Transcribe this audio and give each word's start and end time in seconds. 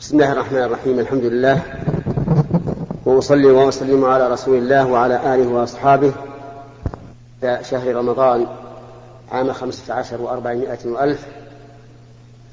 بسم 0.00 0.20
الله 0.20 0.32
الرحمن 0.32 0.62
الرحيم 0.62 0.98
الحمد 0.98 1.24
لله. 1.24 1.62
وأصلي 3.04 3.46
وأسلم 3.46 4.04
على 4.04 4.28
رسول 4.28 4.58
الله 4.58 4.86
وعلى 4.86 5.34
آله 5.34 5.48
وأصحابه. 5.48 6.12
شهر 7.62 7.94
رمضان 7.94 8.46
عام 9.32 9.52
خمسة 9.52 9.94
عشر 9.94 10.20
وأربعمائة 10.20 10.78
وألف 10.84 11.26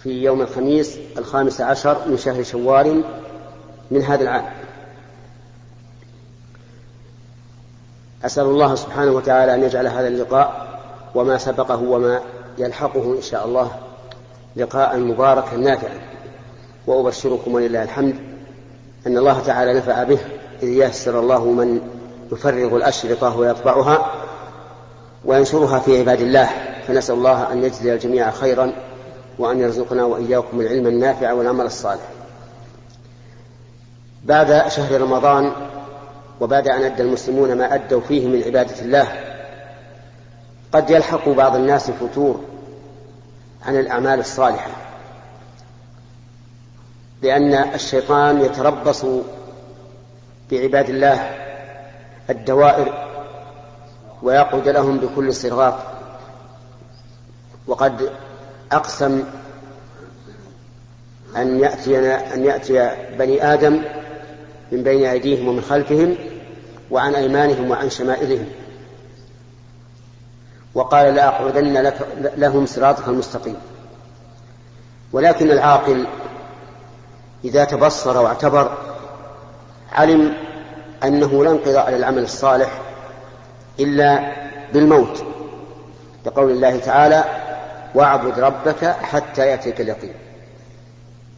في 0.04 0.24
يوم 0.24 0.42
الخميس 0.42 0.98
الخامس 1.18 1.62
عشر 1.62 1.98
من 2.08 2.18
شهر 2.18 2.44
شوال 2.44 3.04
من 3.92 4.02
هذا 4.02 4.24
العام. 4.24 4.46
أسأل 8.26 8.46
الله 8.46 8.76
سبحانه 8.76 9.12
وتعالى 9.12 9.56
أن 9.56 9.64
يجعل 9.64 9.88
هذا 9.88 10.08
اللقاء 10.08 10.80
وما 11.16 11.38
سبقه 11.38 11.82
وما 11.82 12.22
يلحقه 12.58 13.16
إن 13.18 13.22
شاء 13.22 13.46
الله 13.46 13.72
لقاء 14.56 14.98
مباركا 14.98 15.58
نافعا. 15.58 16.13
وأبشركم 16.88 17.54
ولله 17.54 17.84
الحمد 17.84 18.16
أن 19.08 19.18
الله 19.18 19.40
تعالى 19.40 19.74
نفع 19.74 20.04
به 20.04 20.20
إذ 20.64 20.70
يسر 20.70 21.20
الله 21.20 21.46
من 21.46 21.82
يفرغ 22.32 22.76
الأشرطة 22.78 23.38
ويطبعها 23.38 24.12
وينشرها 25.26 25.80
في 25.80 26.00
عباد 26.00 26.22
الله 26.22 26.50
فنسأل 26.88 27.16
الله 27.16 27.52
أن 27.52 27.64
يجزي 27.64 27.94
الجميع 27.94 28.32
خيرا 28.32 28.74
وأن 29.40 29.60
يرزقنا 29.60 30.06
وإياكم 30.06 30.62
العلم 30.62 30.88
النافع 30.88 31.32
والعمل 31.32 31.66
الصالح. 31.66 32.10
بعد 34.24 34.68
شهر 34.68 35.02
رمضان 35.02 35.52
وبعد 36.42 36.68
أن 36.68 36.84
أدى 36.84 37.04
المسلمون 37.04 37.58
ما 37.58 37.74
أدوا 37.74 38.02
فيه 38.02 38.28
من 38.28 38.44
عبادة 38.44 38.82
الله 38.82 39.08
قد 40.74 40.90
يلحق 40.90 41.30
بعض 41.30 41.56
الناس 41.56 41.92
فتور 41.92 42.42
عن 43.66 43.80
الأعمال 43.80 44.20
الصالحة. 44.20 44.93
لأن 47.24 47.54
الشيطان 47.54 48.42
يتربص 48.42 49.06
بعباد 50.52 50.90
الله 50.90 51.32
الدوائر 52.30 53.08
ويقعد 54.24 54.68
لهم 54.68 54.98
بكل 54.98 55.34
صراط. 55.34 55.74
وقد 57.68 58.10
أقسم 58.72 59.24
أن 61.38 61.60
يأتينا 61.60 62.34
أن 62.34 62.46
يأتي 62.46 62.92
بني 63.20 63.54
آدم 63.54 63.82
من 64.72 64.84
بين 64.84 65.06
أيديهم 65.06 65.48
ومن 65.48 65.62
خلفهم 65.62 66.16
وعن 66.92 67.16
أيمانهم 67.16 67.72
وعن 67.72 67.90
شمائلهم. 67.90 68.48
وقال 70.74 71.16
لأقعدن 71.16 71.74
لك 71.74 72.08
لهم 72.38 72.66
صراطك 72.66 73.08
المستقيم. 73.08 73.56
ولكن 75.14 75.52
العاقل 75.52 76.08
إذا 77.44 77.64
تبصر 77.64 78.18
واعتبر 78.18 78.78
علم 79.92 80.34
أنه 81.04 81.44
لا 81.44 81.52
انقضاء 81.52 81.92
للعمل 81.92 82.24
الصالح 82.24 82.82
إلا 83.80 84.32
بالموت. 84.74 85.24
لقول 86.26 86.52
الله 86.52 86.80
تعالى 86.80 87.24
واعبد 87.96 88.40
ربك 88.40 88.86
حتى 88.86 89.48
يأتيك 89.48 89.82
اليقين. 89.82 90.14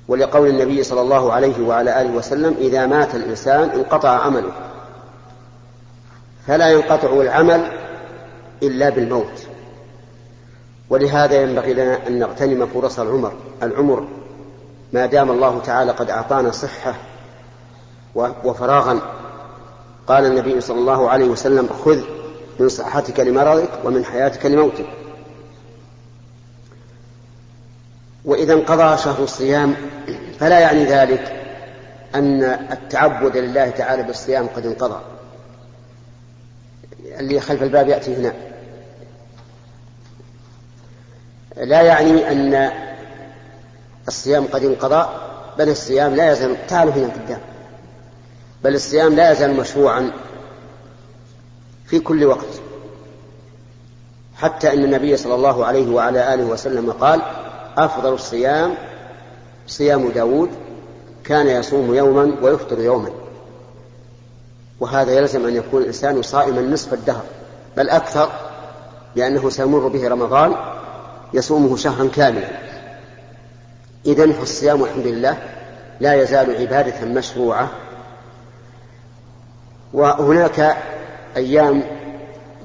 ولقول 0.08 0.48
النبي 0.48 0.84
صلى 0.84 1.02
الله 1.02 1.34
عليه 1.34 1.68
وعلى 1.68 2.02
آله 2.02 2.12
وسلم 2.12 2.56
إذا 2.60 2.86
مات 2.86 3.16
الإنسان 3.16 3.70
انقطع 3.70 4.10
عمله. 4.10 4.52
فلا 6.48 6.72
ينقطع 6.72 7.10
العمل 7.10 7.72
إلا 8.64 8.90
بالموت. 8.90 9.48
ولهذا 10.90 11.42
ينبغي 11.42 11.74
لنا 11.74 12.08
أن 12.08 12.20
نغتنم 12.20 12.66
فرص 12.66 13.00
العمر 13.00 13.34
العمر 13.64 14.08
ما 14.96 15.06
دام 15.06 15.32
الله 15.32 15.60
تعالى 15.60 15.92
قد 15.92 16.10
أعطانا 16.10 16.52
صحة 16.52 16.96
وفراغا. 18.16 19.00
قال 20.08 20.26
النبي 20.26 20.62
صلى 20.62 20.80
الله 20.80 21.10
عليه 21.10 21.26
وسلم 21.26 21.70
خذ 21.86 22.02
من 22.60 22.70
صحتك 22.70 23.20
لمرضك 23.20 23.70
ومن 23.84 24.06
حياتك 24.06 24.46
لموتك. 24.46 24.86
وإذا 28.26 28.54
انقضى 28.54 28.98
شهر 28.98 29.24
الصيام 29.24 29.76
فلا 30.40 30.60
يعني 30.60 30.86
ذلك 30.86 31.44
أن 32.16 32.44
التعبد 32.44 33.38
لله 33.38 33.70
تعالى 33.70 34.04
بالصيام 34.04 34.48
قد 34.48 34.66
انقضى. 34.66 35.02
اللي 37.06 37.40
خلف 37.40 37.64
الباب 37.64 37.88
يأتي 37.88 38.16
هنا. 38.16 38.34
لا 41.58 41.82
يعني 41.82 42.32
أن 42.32 42.72
الصيام 44.08 44.48
قد 44.48 44.64
انقضى 44.64 45.10
بل 45.58 45.70
الصيام 45.70 46.16
لا 46.16 46.32
يزال 46.32 46.68
تعالوا 46.68 46.94
هنا 46.94 47.08
قدام. 47.08 47.40
بل 48.64 48.76
الصيام 48.76 49.16
لا 49.16 49.32
يزال 49.32 49.54
مشروعا 49.54 50.12
في 51.86 52.00
كل 52.00 52.26
وقت. 52.26 52.62
حتى 54.36 54.74
إن 54.74 54.84
النبي 54.84 55.18
صلى 55.18 55.36
الله 55.36 55.66
عليه 55.66 55.94
وعلى 55.94 56.34
آله 56.34 56.44
وسلم 56.44 56.92
قال 56.92 57.22
أفضل 57.78 58.14
الصيام 58.14 58.76
صيام 59.68 60.10
داود 60.10 60.50
كان 61.24 61.48
يصوم 61.48 61.96
يوما 61.96 62.36
ويفطر 62.42 62.80
يوما. 62.80 63.10
وهذا 64.80 65.12
يلزم 65.12 65.46
أن 65.46 65.56
يكون 65.56 65.82
الإنسان 65.82 66.22
صائما 66.22 66.62
نصف 66.62 66.94
الدهر 66.94 67.24
بل 67.78 67.90
أكثر 67.90 68.30
لأنه 69.16 69.50
سيمر 69.50 69.88
به 69.88 70.08
رمضان 70.08 70.56
يصومه 71.34 71.78
شهرا 71.78 72.08
كاملا. 72.08 72.65
إذن 74.06 74.32
فالصيام 74.32 74.84
الحمد 74.84 75.08
لله 75.08 75.38
لا 76.00 76.14
يزال 76.14 76.56
عبادة 76.56 77.06
مشروعة. 77.06 77.72
وهناك 79.94 80.78
أيام 81.38 81.84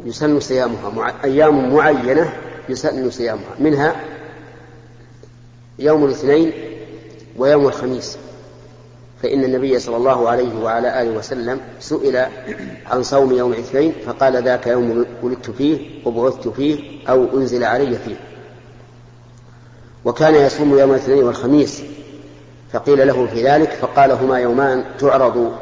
يسن 0.05 0.41
صيامها 0.41 1.13
أيام 1.25 1.75
معينة 1.75 2.33
يسن 2.69 3.11
صيامها 3.11 3.55
منها 3.59 3.97
يوم 5.79 6.05
الاثنين 6.05 6.53
ويوم 7.37 7.67
الخميس. 7.67 8.19
فإن 9.23 9.45
النبي 9.45 9.79
صلى 9.79 9.97
الله 9.97 10.29
عليه 10.29 10.63
وعلى 10.63 11.03
آله 11.03 11.11
وسلم 11.11 11.61
سئل 11.81 12.27
عن 12.87 13.03
صوم 13.03 13.33
يوم 13.33 13.53
الاثنين 13.53 13.93
فقال 14.07 14.45
ذاك 14.45 14.67
يوم 14.67 15.07
ولدت 15.23 15.51
فيه 15.51 16.07
وبعثت 16.07 16.49
فيه 16.49 17.09
أو 17.09 17.39
أنزل 17.39 17.65
علي 17.65 17.99
فيه. 17.99 18.17
وكان 20.05 20.35
يصوم 20.35 20.79
يوم 20.79 20.91
الاثنين 20.91 21.25
والخميس 21.25 21.83
فقيل 22.73 23.07
له 23.07 23.27
في 23.27 23.49
ذلك 23.49 23.71
فقال 23.71 24.13
هما 24.13 24.39
يومان 24.39 24.85
تعرض 24.99 25.53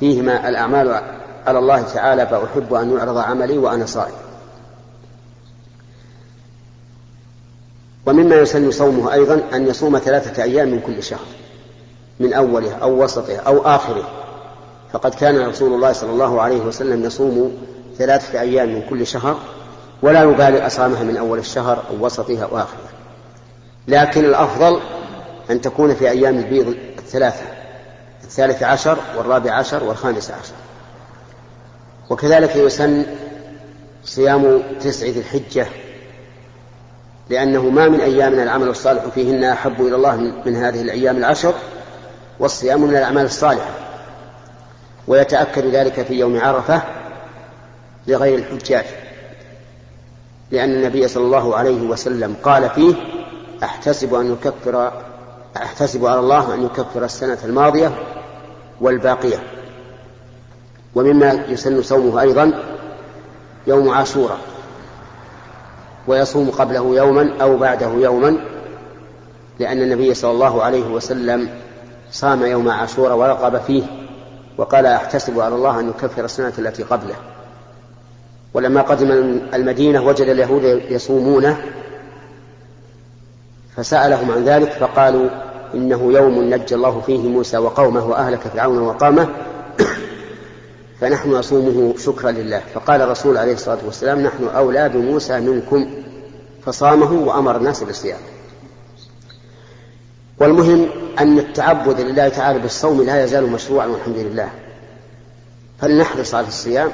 فيهما 0.00 0.48
الأعمال 0.48 1.00
على 1.46 1.58
الله 1.58 1.82
تعالى 1.82 2.26
فأحب 2.26 2.74
أن 2.74 2.96
يعرض 2.96 3.18
عملي 3.18 3.58
وأنا 3.58 3.86
صائم. 3.86 4.14
ومما 8.06 8.36
يسن 8.36 8.70
صومه 8.70 9.12
أيضا 9.12 9.42
أن 9.54 9.66
يصوم 9.66 9.98
ثلاثة 9.98 10.42
أيام 10.42 10.68
من 10.68 10.80
كل 10.80 11.02
شهر 11.02 11.26
من 12.20 12.32
أوله 12.32 12.74
أو 12.74 13.04
وسطه 13.04 13.36
أو 13.36 13.60
آخره. 13.60 14.08
فقد 14.92 15.14
كان 15.14 15.48
رسول 15.48 15.72
الله 15.72 15.92
صلى 15.92 16.10
الله 16.10 16.42
عليه 16.42 16.60
وسلم 16.60 17.04
يصوم 17.04 17.56
ثلاثة 17.98 18.40
أيام 18.40 18.68
من 18.68 18.82
كل 18.90 19.06
شهر 19.06 19.38
ولا 20.02 20.22
يبالي 20.22 20.66
أصامها 20.66 21.02
من 21.02 21.16
أول 21.16 21.38
الشهر 21.38 21.84
أو 21.90 22.06
وسطه 22.06 22.42
أو 22.42 22.58
آخره 22.58 22.88
لكن 23.88 24.24
الأفضل 24.24 24.80
أن 25.50 25.60
تكون 25.60 25.94
في 25.94 26.10
أيام 26.10 26.38
البيض 26.38 26.76
الثلاثة 26.98 27.44
الثالث 28.24 28.62
عشر 28.62 28.98
والرابع 29.16 29.54
عشر 29.54 29.84
والخامس 29.84 30.30
عشر. 30.30 30.54
وكذلك 32.10 32.56
يسن 32.56 33.06
صيام 34.04 34.62
تسع 34.80 35.06
ذي 35.06 35.20
الحجة 35.20 35.66
لأنه 37.30 37.62
ما 37.62 37.88
من 37.88 38.00
أيام 38.00 38.32
العمل 38.32 38.68
الصالح 38.68 39.04
فيهن 39.14 39.44
أحب 39.44 39.80
إلى 39.80 39.96
الله 39.96 40.16
من 40.46 40.56
هذه 40.56 40.80
الأيام 40.80 41.16
العشر 41.16 41.54
والصيام 42.40 42.82
من 42.82 42.96
الأعمال 42.96 43.24
الصالحة. 43.24 43.70
ويتأكد 45.08 45.66
ذلك 45.66 46.02
في 46.02 46.14
يوم 46.14 46.40
عرفة 46.40 46.82
لغير 48.06 48.38
الحجاج 48.38 48.84
لأن 50.50 50.70
النبي 50.70 51.08
صلى 51.08 51.24
الله 51.24 51.56
عليه 51.56 51.82
وسلم 51.82 52.36
قال 52.42 52.70
فيه 52.70 52.94
أحتسب 53.62 54.14
أن 54.14 54.32
يكفر 54.32 54.92
أحتسب 55.56 56.06
على 56.06 56.20
الله 56.20 56.54
أن 56.54 56.64
يكفر 56.64 57.04
السنة 57.04 57.38
الماضية 57.44 57.92
والباقية. 58.80 59.42
ومما 60.94 61.44
يسن 61.48 61.82
صومه 61.82 62.20
أيضا 62.20 62.52
يوم 63.66 63.88
عاشوراء 63.88 64.38
ويصوم 66.06 66.50
قبله 66.50 66.96
يوما 66.96 67.30
أو 67.42 67.56
بعده 67.56 67.86
يوما 67.86 68.38
لأن 69.58 69.82
النبي 69.82 70.14
صلى 70.14 70.30
الله 70.30 70.62
عليه 70.62 70.86
وسلم 70.86 71.48
صام 72.10 72.42
يوم 72.46 72.68
عاشوراء 72.68 73.16
ورقب 73.16 73.60
فيه 73.60 73.82
وقال 74.58 74.86
أحتسب 74.86 75.40
على 75.40 75.54
الله 75.54 75.80
أن 75.80 75.88
يكفر 75.88 76.24
السنة 76.24 76.52
التي 76.58 76.82
قبله. 76.82 77.14
ولما 78.54 78.80
قدم 78.80 79.10
المدينة 79.54 80.02
وجد 80.02 80.28
اليهود 80.28 80.64
يصومونه 80.90 81.58
فسألهم 83.76 84.30
عن 84.30 84.44
ذلك 84.44 84.72
فقالوا 84.72 85.28
إنه 85.74 86.12
يوم 86.12 86.54
نجى 86.54 86.74
الله 86.74 87.00
فيه 87.06 87.18
موسى 87.18 87.58
وقومه 87.58 88.06
وأهلك 88.06 88.40
فرعون 88.40 88.78
وقامه 88.78 89.28
فنحن 91.00 91.30
نصومه 91.30 91.94
شكرا 91.98 92.30
لله. 92.30 92.62
فقال 92.74 93.02
الرسول 93.02 93.36
عليه 93.36 93.52
الصلاة 93.52 93.78
والسلام 93.84 94.20
نحن 94.20 94.44
أولى 94.44 94.88
بموسى 94.88 95.40
منكم. 95.40 95.90
فصامه 96.66 97.12
وأمر 97.12 97.56
الناس 97.56 97.82
بالصيام. 97.82 98.20
والمهم 100.38 100.88
أن 101.18 101.38
التعبد 101.38 102.00
لله 102.00 102.28
تعالى 102.28 102.58
بالصوم 102.58 103.02
لا 103.02 103.24
يزال 103.24 103.50
مشروعا 103.50 103.86
والحمد 103.86 104.16
لله. 104.16 104.48
فلنحرص 105.80 106.34
على 106.34 106.46
الصيام 106.46 106.90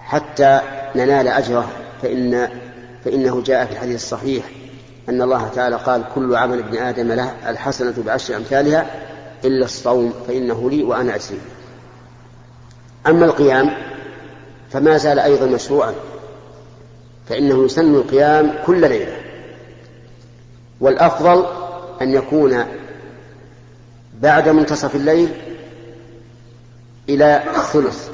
حتى 0.00 0.60
ننال 0.96 1.28
أجره 1.28 1.68
فإن 2.02 2.48
فإنه 3.04 3.42
جاء 3.42 3.66
في 3.66 3.72
الحديث 3.72 3.94
الصحيح 3.94 4.44
أن 5.08 5.22
الله 5.22 5.48
تعالى 5.48 5.76
قال 5.76 6.04
كل 6.14 6.36
عمل 6.36 6.58
ابن 6.58 6.76
آدم 6.76 7.12
له 7.12 7.50
الحسنة 7.50 7.94
بعشر 8.06 8.36
أمثالها 8.36 8.86
إلا 9.44 9.64
الصوم 9.64 10.12
فإنه 10.28 10.70
لي 10.70 10.82
وأنا 10.82 11.14
أجزي. 11.14 11.36
أما 13.06 13.24
القيام 13.24 13.70
فما 14.70 14.96
زال 14.96 15.18
أيضا 15.18 15.46
مشروعا 15.46 15.94
فإنه 17.28 17.64
يسن 17.64 17.94
القيام 17.94 18.54
كل 18.66 18.80
ليلة. 18.80 19.16
والأفضل 20.80 21.46
أن 22.02 22.14
يكون 22.14 22.64
بعد 24.20 24.48
منتصف 24.48 24.96
الليل 24.96 25.28
إلى 27.08 27.42
الثلث 27.56 28.08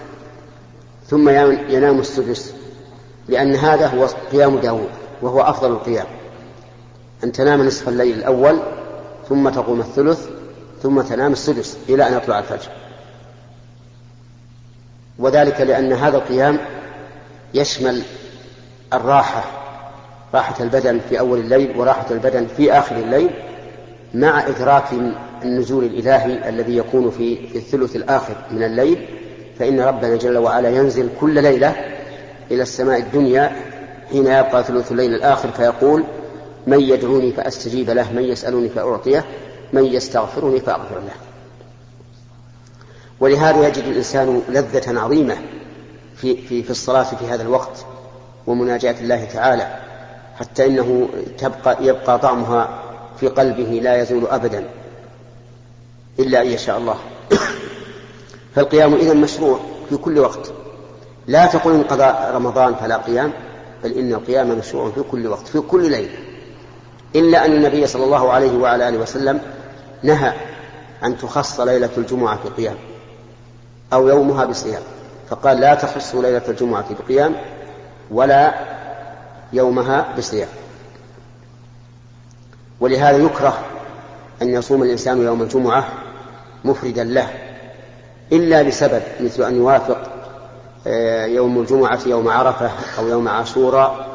ثم 1.08 1.28
ينام 1.68 2.00
السدس 2.00 2.54
لأن 3.28 3.54
هذا 3.54 3.86
هو 3.86 4.06
قيام 4.32 4.58
داود 4.58 4.90
وهو 5.22 5.40
أفضل 5.40 5.70
القيام. 5.70 6.06
أن 7.24 7.32
تنام 7.32 7.62
نصف 7.62 7.88
الليل 7.88 8.18
الأول 8.18 8.58
ثم 9.28 9.48
تقوم 9.48 9.80
الثلث 9.80 10.28
ثم 10.82 11.00
تنام 11.00 11.32
السدس 11.32 11.78
إلى 11.88 12.08
أن 12.08 12.14
يطلع 12.14 12.38
الفجر. 12.38 12.68
وذلك 15.18 15.60
لأن 15.60 15.92
هذا 15.92 16.16
القيام 16.16 16.58
يشمل 17.54 18.02
الراحة 18.92 19.44
راحة 20.34 20.64
البدن 20.64 21.00
في 21.08 21.18
أول 21.20 21.38
الليل 21.38 21.78
وراحة 21.78 22.06
البدن 22.10 22.46
في 22.56 22.72
آخر 22.72 22.96
الليل 22.96 23.30
مع 24.14 24.46
إدراك 24.46 24.84
النزول 25.42 25.84
الإلهي 25.84 26.48
الذي 26.48 26.76
يكون 26.76 27.10
في, 27.10 27.38
الثلث 27.54 27.96
الآخر 27.96 28.36
من 28.50 28.62
الليل. 28.62 29.08
فإن 29.58 29.80
ربنا 29.80 30.16
جل 30.16 30.38
وعلا 30.38 30.68
ينزل 30.68 31.08
كل 31.20 31.42
ليلة 31.42 31.74
إلى 32.50 32.62
السماء 32.62 32.98
الدنيا 32.98 33.52
حين 34.10 34.26
يبقى 34.26 34.64
ثلث 34.64 34.92
الليل 34.92 35.14
الآخر 35.14 35.50
فيقول 35.50 36.04
من 36.66 36.80
يدعوني 36.80 37.32
فأستجيب 37.32 37.90
له 37.90 38.12
من 38.12 38.22
يسألني 38.22 38.68
فأعطيه 38.68 39.24
من 39.72 39.84
يستغفرني 39.84 40.60
فأغفر 40.60 40.98
له. 40.98 41.14
ولهذا 43.20 43.68
يجد 43.68 43.84
الإنسان 43.84 44.42
لذة 44.48 45.00
عظيمة 45.00 45.36
في, 46.16 46.36
في, 46.36 46.62
في 46.62 46.70
الصلاة 46.70 47.02
في 47.02 47.26
هذا 47.26 47.42
الوقت 47.42 47.86
ومناجاة 48.46 49.00
الله 49.00 49.24
تعالى 49.24 49.78
حتى 50.36 50.66
إنه 50.66 51.08
تبقى 51.38 51.84
يبقى 51.86 52.18
طعمها 52.18 52.82
في 53.20 53.28
قلبه 53.28 53.80
لا 53.82 54.02
يزول 54.02 54.26
أبدا 54.26 54.64
إلا 56.18 56.42
أن 56.42 56.46
يشاء 56.46 56.78
الله. 56.78 56.96
فالقيام 58.54 58.94
إذا 58.94 59.14
مشروع 59.14 59.60
في 59.88 59.96
كل 59.96 60.18
وقت. 60.18 60.52
لا 61.26 61.46
تقل 61.46 61.74
إن 61.74 61.82
قضاء 61.82 62.30
رمضان 62.34 62.74
فلا 62.74 62.96
قيام 62.96 63.32
بل 63.84 63.92
إن 63.92 64.12
القيام 64.12 64.58
مشروع 64.58 64.90
في 64.90 65.02
كل 65.10 65.26
وقت 65.26 65.46
في 65.46 65.60
كل 65.60 65.90
ليلة. 65.90 66.18
إلا 67.16 67.46
أن 67.46 67.52
النبي 67.52 67.86
صلى 67.86 68.04
الله 68.04 68.32
عليه 68.32 68.58
وعلى 68.58 68.88
آله 68.88 68.98
وسلم 68.98 69.40
نهى 70.02 70.32
أن 71.04 71.18
تخص 71.18 71.60
ليلة 71.60 71.90
الجمعة 71.96 72.36
في 72.36 72.48
قيام 72.48 72.76
أو 73.92 74.08
يومها 74.08 74.44
بصيام. 74.44 74.82
فقال 75.30 75.60
لا 75.60 75.74
تخص 75.74 76.14
ليلة 76.14 76.42
الجمعة 76.48 76.84
بقيام 77.00 77.34
ولا 78.10 78.54
يومها 79.52 80.14
بصيام. 80.18 80.48
ولهذا 82.80 83.16
يكره 83.16 83.58
أن 84.42 84.48
يصوم 84.48 84.82
الإنسان 84.82 85.22
يوم 85.22 85.42
الجمعة 85.42 85.88
مفردا 86.64 87.04
له 87.04 87.28
إلا 88.32 88.62
لسبب 88.62 89.02
مثل 89.20 89.42
أن 89.42 89.56
يوافق 89.56 90.12
آه، 90.86 91.26
يوم 91.26 91.58
الجمعة 91.60 92.00
يوم 92.06 92.28
عرفة 92.28 92.70
أو 92.98 93.08
يوم 93.08 93.28
عاشوراء 93.28 94.11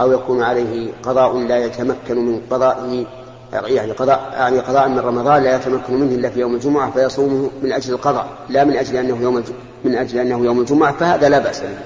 أو 0.00 0.12
يكون 0.12 0.42
عليه 0.42 0.92
قضاء 1.02 1.38
لا 1.38 1.64
يتمكن 1.64 2.16
من 2.16 2.40
قضائه 2.50 3.06
يعني 3.52 3.92
قضاء 3.92 4.30
يعني 4.32 4.58
قضاء 4.58 4.88
من 4.88 4.98
رمضان 4.98 5.42
لا 5.42 5.56
يتمكن 5.56 5.94
منه 5.94 6.14
إلا 6.14 6.30
في 6.30 6.40
يوم 6.40 6.54
الجمعة 6.54 6.90
فيصومه 6.90 7.50
من 7.62 7.72
أجل 7.72 7.94
القضاء 7.94 8.28
لا 8.48 8.64
من 8.64 8.76
أجل 8.76 8.96
أنه 8.96 9.22
يوم 9.22 9.44
من 9.84 9.94
أجل 9.94 10.18
أنه 10.18 10.44
يوم 10.44 10.60
الجمعة 10.60 10.92
فهذا 10.92 11.28
لا 11.28 11.38
بأس 11.38 11.60
به. 11.60 11.78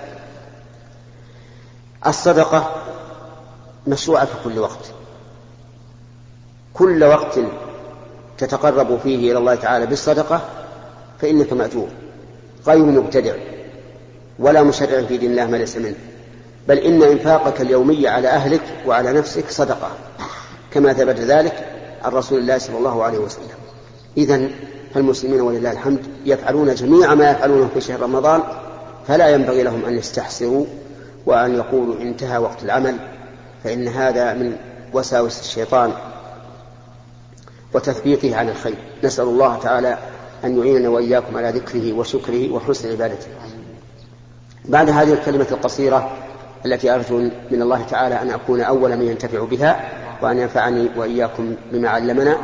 الصدقة 2.06 2.70
مشروعة 3.86 4.24
في 4.24 4.32
كل 4.44 4.58
وقت. 4.58 4.92
كل 6.74 7.04
وقت 7.04 7.38
تتقرب 8.38 8.98
فيه 9.02 9.30
إلى 9.30 9.38
الله 9.38 9.54
تعالى 9.54 9.86
بالصدقة 9.86 10.40
فإنك 11.20 11.52
مأجور 11.52 11.88
غير 12.66 12.84
مبتدع 12.84 13.34
ولا 14.38 14.62
مشرع 14.62 15.02
في 15.02 15.16
دين 15.16 15.30
الله 15.30 15.46
ما 15.46 15.56
ليس 15.56 15.76
منه 15.76 15.94
بل 16.68 16.78
إن 16.78 17.02
إنفاقك 17.02 17.60
اليومي 17.60 18.08
على 18.08 18.28
أهلك 18.28 18.62
وعلى 18.86 19.12
نفسك 19.12 19.50
صدقة. 19.50 19.90
كما 20.70 20.92
ثبت 20.92 21.18
ذلك 21.20 21.66
عن 22.02 22.12
رسول 22.12 22.38
الله 22.38 22.58
صلى 22.58 22.78
الله 22.78 23.04
عليه 23.04 23.18
وسلم. 23.18 23.46
إذا 24.16 24.48
فالمسلمين 24.94 25.40
ولله 25.40 25.72
الحمد 25.72 26.00
يفعلون 26.24 26.74
جميع 26.74 27.14
ما 27.14 27.30
يفعلونه 27.30 27.68
في 27.74 27.80
شهر 27.80 28.00
رمضان 28.00 28.42
فلا 29.08 29.28
ينبغي 29.28 29.62
لهم 29.62 29.84
أن 29.84 29.98
يستحسروا 29.98 30.66
وأن 31.26 31.54
يقولوا 31.54 32.00
انتهى 32.00 32.38
وقت 32.38 32.62
العمل 32.62 32.96
فإن 33.64 33.88
هذا 33.88 34.34
من 34.34 34.56
وساوس 34.92 35.40
الشيطان 35.40 35.92
وتثبيطه 37.74 38.36
عن 38.36 38.48
الخير. 38.48 38.76
نسأل 39.04 39.24
الله 39.24 39.58
تعالى 39.58 39.98
أن 40.44 40.58
يعيننا 40.58 40.88
وإياكم 40.88 41.36
على 41.36 41.50
ذكره 41.50 41.92
وشكره 41.92 42.52
وحسن 42.52 42.90
عبادته. 42.90 43.26
بعد 44.64 44.90
هذه 44.90 45.12
الكلمة 45.12 45.46
القصيرة 45.50 46.10
التي 46.66 46.94
أرجو 46.94 47.18
من 47.50 47.62
الله 47.62 47.82
تعالى 47.82 48.22
أن 48.22 48.30
أكون 48.30 48.60
أول 48.60 48.96
من 48.96 49.06
ينتفع 49.06 49.44
بها 49.44 49.80
وأن 50.22 50.38
ينفعني 50.38 50.88
وإياكم 50.96 51.54
بما 51.72 51.88
علمنا. 51.88 52.36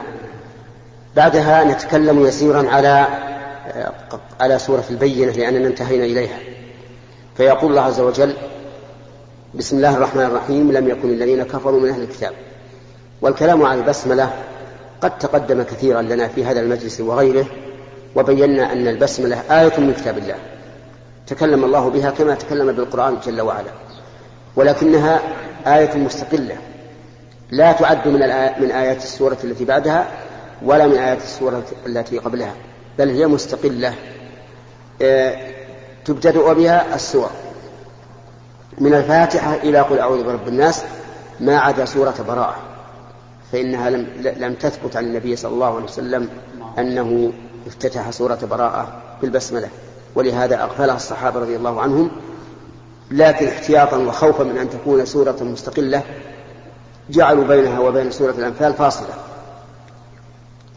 بعدها 1.17 1.65
نتكلم 1.65 2.27
يسيرا 2.27 2.71
على 2.71 3.07
على 4.41 4.59
سورة 4.59 4.85
البينة 4.91 5.33
لأننا 5.33 5.69
انتهينا 5.69 6.05
إليها. 6.05 6.39
فيقول 7.37 7.71
الله 7.71 7.83
عز 7.83 8.01
وجل 8.01 8.33
بسم 9.55 9.77
الله 9.77 9.97
الرحمن 9.97 10.23
الرحيم 10.23 10.73
لم 10.73 10.89
يكن 10.89 11.11
الذين 11.11 11.43
كفروا 11.43 11.81
من 11.81 11.89
أهل 11.89 12.03
الكتاب. 12.03 12.33
والكلام 13.23 13.63
عن 13.63 13.79
البسملة 13.79 14.31
قد 15.01 15.19
تقدم 15.19 15.63
كثيرا 15.63 16.03
لنا 16.03 16.29
في 16.29 16.45
هذا 16.45 16.61
المجلس 16.61 17.01
وغيره 17.01 17.47
وبينا 18.17 18.73
أن 18.73 18.89
البسملة 18.89 19.43
آية 19.51 19.81
من 19.81 19.95
كتاب 19.95 20.19
الله. 20.19 20.37
تكلم 21.27 21.65
الله 21.65 21.91
بها 21.91 22.11
كما 22.11 22.35
تكلم 22.35 22.73
بالقرآن 22.73 23.17
جل 23.27 23.41
وعلا. 23.41 23.71
ولكنها 24.59 25.21
آية 25.67 25.97
مستقلة. 25.97 26.57
لا 27.51 27.73
تعد 27.73 28.09
من 28.09 28.19
من 28.61 28.71
آيات 28.71 28.97
السورة 28.97 29.39
التي 29.45 29.65
بعدها 29.65 30.07
ولا 30.63 30.87
من 30.87 30.97
آيات 30.97 31.23
السورة 31.23 31.65
التي 31.87 32.19
قبلها 32.19 32.53
بل 32.99 33.09
هي 33.09 33.27
مستقلة. 33.27 33.95
آه، 35.03 35.37
تبتدأ 36.05 36.53
بها 36.53 36.95
السور. 36.95 37.31
من 38.79 38.95
الفاتحة 38.95 39.55
إلى 39.55 39.81
قل 39.81 39.99
أعوذ 39.99 40.25
برب 40.25 40.49
الناس 40.49 40.85
ما 41.41 41.59
عدا 41.59 41.85
سورة 41.85 42.15
براءة. 42.29 42.57
فإنها 43.53 43.91
لم 43.91 44.07
لم 44.37 44.55
تثبت 44.55 44.97
عن 44.97 45.05
النبي 45.05 45.37
صلى 45.37 45.53
الله 45.53 45.75
عليه 45.75 45.85
وسلم 45.85 46.29
أنه 46.79 47.33
افتتح 47.67 48.11
سورة 48.11 48.39
براءة 48.51 49.03
بالبسملة. 49.23 49.69
ولهذا 50.15 50.63
أغفلها 50.63 50.97
الصحابة 50.97 51.41
رضي 51.41 51.57
الله 51.57 51.81
عنهم 51.81 52.11
لكن 53.11 53.47
احتياطا 53.47 53.97
وخوفا 53.97 54.45
من 54.45 54.59
أن 54.59 54.71
تكون 54.71 55.05
سورة 55.05 55.37
مستقلة 55.41 56.03
جعلوا 57.11 57.45
بينها 57.45 57.79
وبين 57.79 58.11
سورة 58.11 58.31
الأنفال 58.31 58.75
فاصلة. 58.75 59.15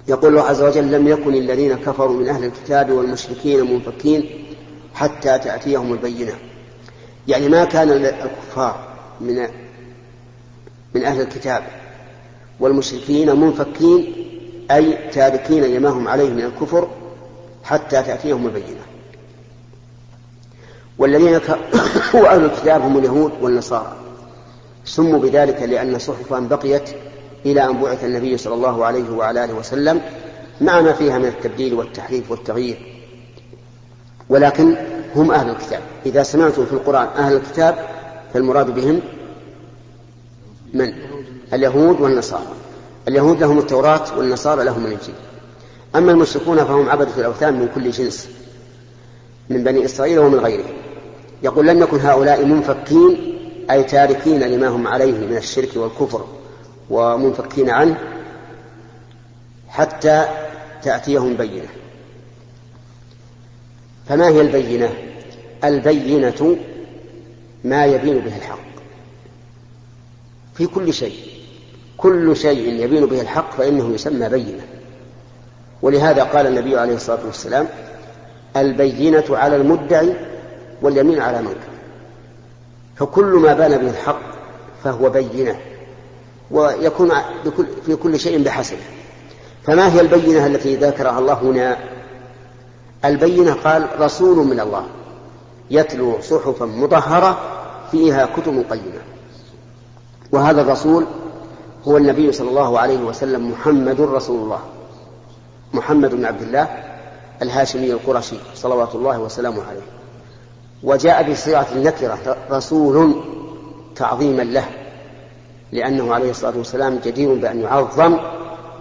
يقول 0.07 0.31
الله 0.31 0.49
عز 0.49 0.61
وجل 0.61 0.91
لم 0.91 1.07
يكن 1.07 1.33
الذين 1.33 1.77
كفروا 1.77 2.17
من 2.17 2.29
أهل 2.29 2.43
الكتاب 2.43 2.91
والمشركين 2.91 3.73
منفكين 3.73 4.45
حتى 4.93 5.39
تأتيهم 5.39 5.93
البينة. 5.93 6.33
يعني 7.27 7.49
ما 7.49 7.65
كان 7.65 7.89
الكفار 7.91 8.87
من 9.21 9.47
من 10.95 11.03
أهل 11.03 11.21
الكتاب 11.21 11.63
والمشركين 12.59 13.35
منفكين 13.39 14.13
أي 14.71 15.09
تاركين 15.11 15.63
لما 15.63 15.89
هم 15.89 16.07
عليه 16.07 16.29
من 16.29 16.41
الكفر 16.41 16.89
حتى 17.63 18.03
تأتيهم 18.03 18.45
البينة. 18.45 18.90
والذين 20.97 21.39
هو 22.15 22.25
أهل 22.25 22.45
الكتاب 22.45 22.81
هم 22.81 22.97
اليهود 22.97 23.31
والنصارى. 23.41 23.95
سموا 24.85 25.19
بذلك 25.19 25.61
لأن 25.61 25.99
صحفا 25.99 26.39
بقيت 26.39 26.89
إلى 27.45 27.65
أن 27.65 27.81
بعث 27.81 28.03
النبي 28.03 28.37
صلى 28.37 28.53
الله 28.53 28.85
عليه 28.85 29.09
وعلى 29.09 29.43
آله 29.43 29.53
وسلم 29.53 30.01
مع 30.61 30.81
ما 30.81 30.93
فيها 30.93 31.17
من 31.17 31.25
التبديل 31.25 31.73
والتحريف 31.73 32.31
والتغيير. 32.31 33.01
ولكن 34.29 34.75
هم 35.15 35.31
أهل 35.31 35.49
الكتاب. 35.49 35.81
إذا 36.05 36.23
سمعتم 36.23 36.65
في 36.65 36.73
القرآن 36.73 37.07
أهل 37.07 37.35
الكتاب 37.35 37.75
فالمراد 38.33 38.75
بهم 38.75 39.01
من؟ 40.73 40.93
اليهود 41.53 42.01
والنصارى. 42.01 42.47
اليهود 43.07 43.41
لهم 43.41 43.59
التوراة 43.59 44.17
والنصارى 44.17 44.63
لهم 44.63 44.85
الإنجيل. 44.85 45.15
أما 45.95 46.11
المشركون 46.11 46.57
فهم 46.57 46.89
عبدة 46.89 47.11
الأوثان 47.17 47.53
من 47.53 47.69
كل 47.75 47.91
جنس 47.91 48.29
من 49.49 49.63
بني 49.63 49.85
إسرائيل 49.85 50.19
ومن 50.19 50.39
غيرهم. 50.39 50.80
يقول 51.43 51.67
لم 51.67 51.81
يكن 51.81 51.99
هؤلاء 51.99 52.45
منفكين 52.45 53.37
أي 53.71 53.83
تاركين 53.83 54.39
لما 54.39 54.67
هم 54.67 54.87
عليه 54.87 55.11
من 55.11 55.37
الشرك 55.37 55.69
والكفر 55.75 56.25
ومنفكين 56.89 57.69
عنه 57.69 57.97
حتى 59.69 60.25
تأتيهم 60.83 61.33
بينة. 61.33 61.67
فما 64.09 64.27
هي 64.27 64.41
البينة؟ 64.41 64.89
البينة 65.63 66.57
ما 67.63 67.85
يبين 67.85 68.19
به 68.19 68.37
الحق. 68.37 68.59
في 70.53 70.67
كل 70.67 70.93
شيء 70.93 71.19
كل 71.97 72.35
شيء 72.35 72.83
يبين 72.83 73.05
به 73.05 73.21
الحق 73.21 73.51
فإنه 73.51 73.93
يسمى 73.93 74.29
بينة. 74.29 74.63
ولهذا 75.81 76.23
قال 76.23 76.47
النبي 76.47 76.77
عليه 76.77 76.95
الصلاة 76.95 77.25
والسلام 77.25 77.67
البينة 78.57 79.23
على 79.29 79.55
المدعي 79.55 80.13
واليمين 80.81 81.19
على 81.19 81.41
منكر. 81.41 81.71
فكل 82.95 83.25
ما 83.25 83.53
بان 83.53 83.77
به 83.77 83.89
الحق 83.89 84.21
فهو 84.83 85.09
بينة 85.09 85.59
ويكون 86.51 87.11
في 87.85 87.95
كل 87.95 88.19
شيء 88.19 88.43
بحسبه 88.43 88.79
فما 89.63 89.93
هي 89.93 90.01
البينة 90.01 90.45
التي 90.45 90.75
ذكرها 90.75 91.19
الله 91.19 91.33
هنا؟ 91.33 91.77
البينة 93.05 93.53
قال 93.53 93.87
رسول 93.99 94.47
من 94.47 94.59
الله 94.59 94.85
يتلو 95.71 96.21
صحفا 96.21 96.65
مطهرة 96.65 97.39
فيها 97.91 98.25
كتب 98.25 98.65
قيمة. 98.69 99.01
وهذا 100.31 100.61
الرسول 100.61 101.05
هو 101.87 101.97
النبي 101.97 102.31
صلى 102.31 102.49
الله 102.49 102.79
عليه 102.79 102.99
وسلم 102.99 103.51
محمد 103.51 104.01
رسول 104.01 104.43
الله. 104.43 104.59
محمد 105.73 106.15
بن 106.15 106.25
عبد 106.25 106.41
الله 106.41 106.67
الهاشمي 107.41 107.91
القرشي 107.91 108.35
صلوات 108.55 108.95
الله 108.95 109.19
وسلامه 109.19 109.63
عليه. 109.69 110.00
وجاء 110.83 111.31
بصيغة 111.31 111.67
النكرة 111.71 112.37
رسول 112.51 113.23
تعظيما 113.95 114.41
له 114.41 114.65
لأنه 115.71 116.13
عليه 116.13 116.31
الصلاة 116.31 116.57
والسلام 116.57 116.99
جدير 117.05 117.33
بأن 117.33 117.61
يعظم 117.61 118.17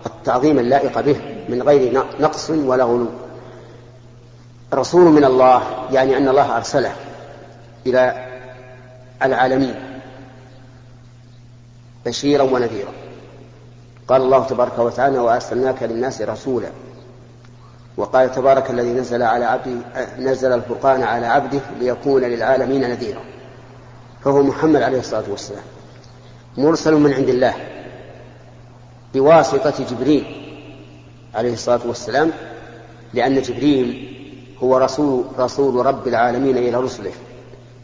التعظيم 0.07 0.59
اللائق 0.59 1.00
به 1.00 1.16
من 1.49 1.62
غير 1.62 2.04
نقص 2.21 2.50
ولا 2.50 2.85
غلو. 2.85 3.07
رسول 4.75 5.04
من 5.12 5.25
الله 5.25 5.62
يعني 5.92 6.16
أن 6.16 6.28
الله 6.28 6.57
أرسله 6.57 6.92
إلى 7.87 8.26
العالمين 9.23 9.75
بشيرا 12.07 12.42
ونذيرا. 12.42 12.92
قال 14.09 14.23
الله 14.23 14.45
تبارك 14.45 14.78
وتعالى 14.78 15.19
وأرسلناك 15.19 15.83
للناس 15.83 16.23
رسولا 16.23 16.69
وقال 18.00 18.33
تبارك 18.33 18.71
الذي 18.71 18.92
نزل 18.92 19.23
على 19.23 19.45
عبده 19.45 19.73
نزل 20.19 20.52
الفرقان 20.52 21.02
على 21.02 21.26
عبده 21.26 21.61
ليكون 21.80 22.23
للعالمين 22.23 22.80
نذيرا. 22.80 23.21
فهو 24.25 24.42
محمد 24.42 24.83
عليه 24.83 24.99
الصلاة 24.99 25.25
والسلام. 25.30 25.62
مرسل 26.59 26.95
من 26.95 27.12
عند 27.12 27.28
الله. 27.28 27.54
بواسطة 29.14 29.85
جبريل 29.90 30.25
عليه 31.35 31.52
الصلاة 31.52 31.80
والسلام 31.87 32.30
لأن 33.14 33.42
جبريل 33.42 34.16
هو 34.62 34.76
رسول 34.76 35.25
رسول 35.38 35.87
رب 35.87 36.09
العالمين 36.09 36.57
إلى 36.59 36.76
رسله. 36.76 37.12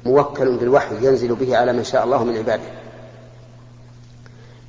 موكل 0.05 0.57
بالوحي 0.57 1.07
ينزل 1.07 1.35
به 1.35 1.57
على 1.57 1.73
من 1.73 1.85
شاء 1.85 2.05
الله 2.05 2.25
من 2.25 2.37
عباده. 2.37 2.71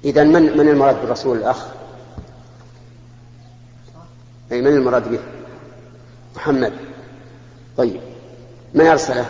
إذا 0.05 0.23
من 0.23 0.57
من 0.57 0.69
المراد 0.69 1.01
بالرسول 1.01 1.37
الأخ؟ 1.37 1.65
أي 4.51 4.61
من 4.61 4.67
المراد 4.67 5.11
به؟ 5.11 5.19
محمد. 6.47 6.73
طيب 7.77 8.01
من 8.73 8.87
أرسله؟ 8.87 9.25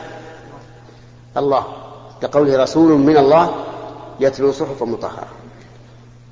الله. 1.37 1.63
كقوله 2.21 2.63
رسول 2.63 2.91
من 2.91 3.17
الله 3.17 3.55
يتلو 4.19 4.51
صحفا 4.51 4.85
مطهرة. 4.85 5.27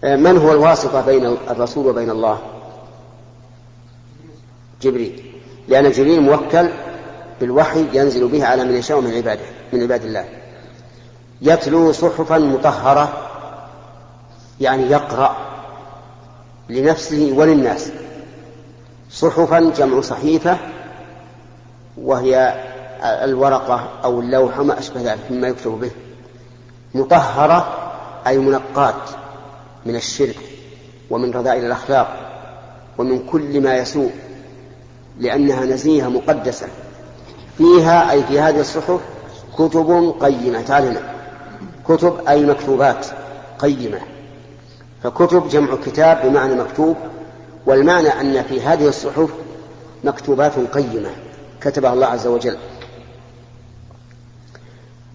من 0.04 0.38
هو 0.38 0.52
الواسطة 0.52 1.02
بين 1.02 1.26
الرسول 1.26 1.88
وبين 1.88 2.10
الله؟ 2.10 2.40
جبريل. 4.82 5.42
لأن 5.68 5.92
جبريل 5.92 6.22
موكل 6.22 6.70
بالوحي 7.42 7.86
ينزل 7.94 8.28
به 8.28 8.46
على 8.46 8.64
من 8.64 8.76
يشاء 8.76 9.02
من 9.02 9.14
عباده 9.14 9.46
من 9.74 9.82
عباد 9.82 10.04
الله. 10.04 10.26
يتلو 11.42 11.92
صحفا 11.92 12.38
مطهرة 12.38 13.14
يعني 14.62 14.84
يقرأ 14.84 15.36
لنفسه 16.70 17.34
وللناس. 17.36 17.92
صحفا 19.12 19.60
جمع 19.60 20.02
صحيفة 20.02 20.58
وهي 21.98 22.54
الورقة 23.04 23.90
أو 24.04 24.20
اللوحة 24.20 24.64
ما 24.64 24.80
أشبه 24.80 25.02
ذلك 25.02 25.32
مما 25.32 25.48
يكتب 25.48 25.72
به. 25.72 25.92
مطهرة 26.96 27.92
أي 28.28 28.38
منقاة 28.38 29.02
من 29.86 29.96
الشرك 29.96 30.38
ومن 31.10 31.32
رذائل 31.32 31.66
الأخلاق 31.66 32.18
ومن 32.98 33.26
كل 33.26 33.62
ما 33.62 33.76
يسوء 33.78 34.12
لأنها 35.20 35.66
نزيهة 35.66 36.08
مقدسة. 36.08 36.68
فيها 37.58 38.12
أي 38.12 38.24
في 38.24 38.40
هذه 38.40 38.60
الصحف 38.60 39.00
كتب 39.58 40.16
قيمة 40.20 40.62
تعالنا 40.62 41.02
كتب 41.88 42.28
أي 42.28 42.46
مكتوبات 42.46 43.06
قيمة. 43.60 44.00
فكتب 45.04 45.50
جمع 45.50 45.76
كتاب 45.86 46.22
بمعنى 46.26 46.56
مكتوب 46.56 46.96
والمعنى 47.66 48.10
أن 48.10 48.44
في 48.44 48.62
هذه 48.62 48.88
الصحف 48.88 49.30
مكتوبات 50.04 50.60
قيمة. 50.74 51.10
كتبها 51.66 51.94
الله 51.94 52.08
عز 52.08 52.28
وجل. 52.28 52.58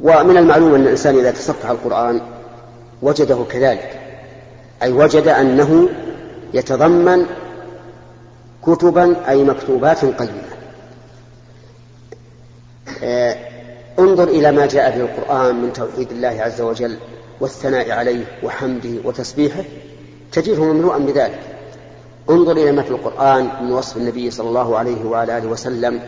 ومن 0.01 0.37
المعلوم 0.37 0.75
أن 0.75 0.83
الإنسان 0.83 1.19
إذا 1.19 1.31
تصفح 1.31 1.71
القرآن 1.71 2.21
وجده 3.03 3.45
كذلك. 3.51 4.01
أي 4.83 4.93
وجد 4.93 5.29
أنه 5.29 5.89
يتضمن 6.55 7.27
كتبا 8.67 9.29
أي 9.29 9.45
مكتوبات 9.45 10.05
قيمة. 10.05 10.43
آه، 13.03 13.37
انظر 13.99 14.29
إلى 14.29 14.53
ما 14.53 14.67
جاء 14.67 14.91
في 14.91 15.01
القرآن 15.01 15.55
من 15.63 15.73
توحيد 15.73 16.11
الله 16.11 16.43
عز 16.43 16.61
وجل 16.61 16.99
والثناء 17.41 17.91
عليه 17.91 18.25
وحمده 18.43 18.95
وتسبيحه. 19.05 19.65
تجده 20.33 20.65
مملوءا 20.65 20.99
بذلك. 20.99 21.41
انظر 22.31 22.53
إلى 22.53 22.73
ما 22.73 22.83
في 22.83 22.91
القرآن 22.91 23.51
من 23.63 23.73
وصف 23.73 23.97
النبي 23.97 24.31
صلى 24.31 24.49
الله 24.49 24.79
عليه 24.79 25.05
وعلى 25.05 25.39
آله 25.39 25.49
وسلم 25.49 26.01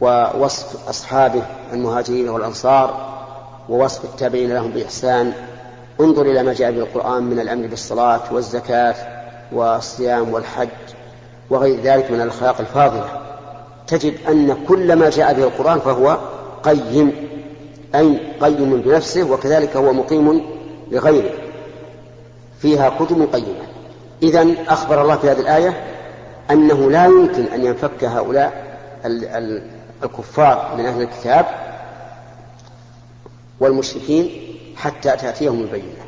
ووصف 0.00 0.88
أصحابه 0.88 1.42
المهاجرين 1.72 2.28
والأنصار 2.28 3.18
ووصف 3.68 4.04
التابعين 4.04 4.54
لهم 4.54 4.70
بإحسان. 4.70 5.32
انظر 6.00 6.22
إلى 6.22 6.42
ما 6.42 6.52
جاء 6.52 6.72
في 6.72 6.78
القرآن 6.78 7.22
من 7.22 7.40
الأمر 7.40 7.66
بالصلاة 7.66 8.20
والزكاة 8.32 8.94
والصيام 9.52 10.32
والحج 10.32 10.68
وغير 11.50 11.80
ذلك 11.80 12.10
من 12.10 12.20
الأخلاق 12.20 12.60
الفاضلة. 12.60 13.08
تجد 13.86 14.14
أن 14.28 14.56
كل 14.68 14.96
ما 14.96 15.10
جاء 15.10 15.34
به 15.34 15.44
القرآن 15.44 15.80
فهو 15.80 16.18
قيم 16.62 17.12
أي 17.94 18.18
قيم 18.40 18.80
بنفسه 18.80 19.30
وكذلك 19.30 19.76
هو 19.76 19.92
مقيم 19.92 20.42
لغيره. 20.90 21.30
فيها 22.62 22.88
كتب 22.88 23.28
قيمة. 23.32 23.68
إذا 24.22 24.46
أخبر 24.68 25.02
الله 25.02 25.16
في 25.16 25.30
هذه 25.30 25.40
الآية 25.40 25.84
أنه 26.50 26.90
لا 26.90 27.06
يمكن 27.06 27.44
أن 27.44 27.64
ينفك 27.64 28.04
هؤلاء 28.04 28.68
الكفار 30.04 30.74
من 30.78 30.86
أهل 30.86 31.02
الكتاب 31.02 31.46
والمشركين 33.60 34.30
حتى 34.76 35.16
تأتيهم 35.16 35.60
البينة. 35.60 36.04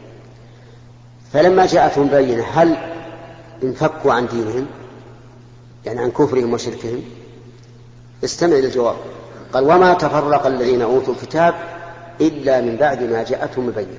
فلما 1.32 1.66
جاءتهم 1.66 2.06
بينة 2.06 2.44
هل 2.52 2.76
انفكوا 3.62 4.12
عن 4.12 4.26
دينهم؟ 4.26 4.66
يعني 5.86 6.00
عن 6.00 6.10
كفرهم 6.10 6.52
وشركهم؟ 6.52 7.02
استمع 8.24 8.56
للجواب. 8.56 8.96
قال 9.52 9.64
وما 9.64 9.94
تفرق 9.94 10.46
الذين 10.46 10.82
أوتوا 10.82 11.14
الكتاب 11.14 11.54
إلا 12.20 12.60
من 12.60 12.76
بعد 12.76 13.02
ما 13.02 13.24
جاءتهم 13.24 13.68
البينة. 13.68 13.98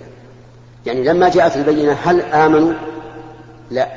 يعني 0.86 1.04
لما 1.04 1.30
جاءت 1.30 1.58
البينة 1.58 1.92
هل 1.92 2.22
آمنوا؟ 2.22 2.74
لا. 3.72 3.88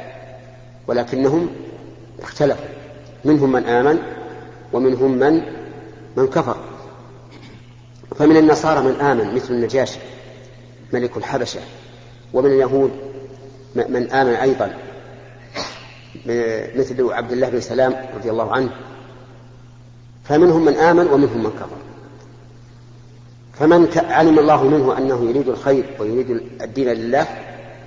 ولكنهم 0.87 1.49
اختلفوا. 2.23 2.67
منهم 3.25 3.53
من 3.53 3.65
آمن 3.65 3.99
ومنهم 4.73 5.11
من 5.11 5.43
من 6.17 6.27
كفر. 6.27 6.57
فمن 8.17 8.37
النصارى 8.37 8.83
من 8.83 9.01
آمن 9.01 9.35
مثل 9.35 9.55
النجاشي 9.55 9.99
ملك 10.93 11.17
الحبشة 11.17 11.61
ومن 12.33 12.51
اليهود 12.51 12.91
من 13.75 14.11
آمن 14.13 14.33
أيضا 14.33 14.77
مثل 16.77 17.13
عبد 17.13 17.33
الله 17.33 17.49
بن 17.49 17.61
سلام 17.61 18.07
رضي 18.17 18.31
الله 18.31 18.53
عنه. 18.53 18.71
فمنهم 20.25 20.65
من 20.65 20.75
آمن 20.75 21.07
ومنهم 21.07 21.43
من 21.43 21.51
كفر. 21.51 21.77
فمن 23.53 23.89
علم 24.11 24.39
الله 24.39 24.65
منه 24.65 24.99
أنه 24.99 25.25
يريد 25.31 25.49
الخير 25.49 25.85
ويريد 25.99 26.31
الدين 26.63 26.89
لله 26.89 27.27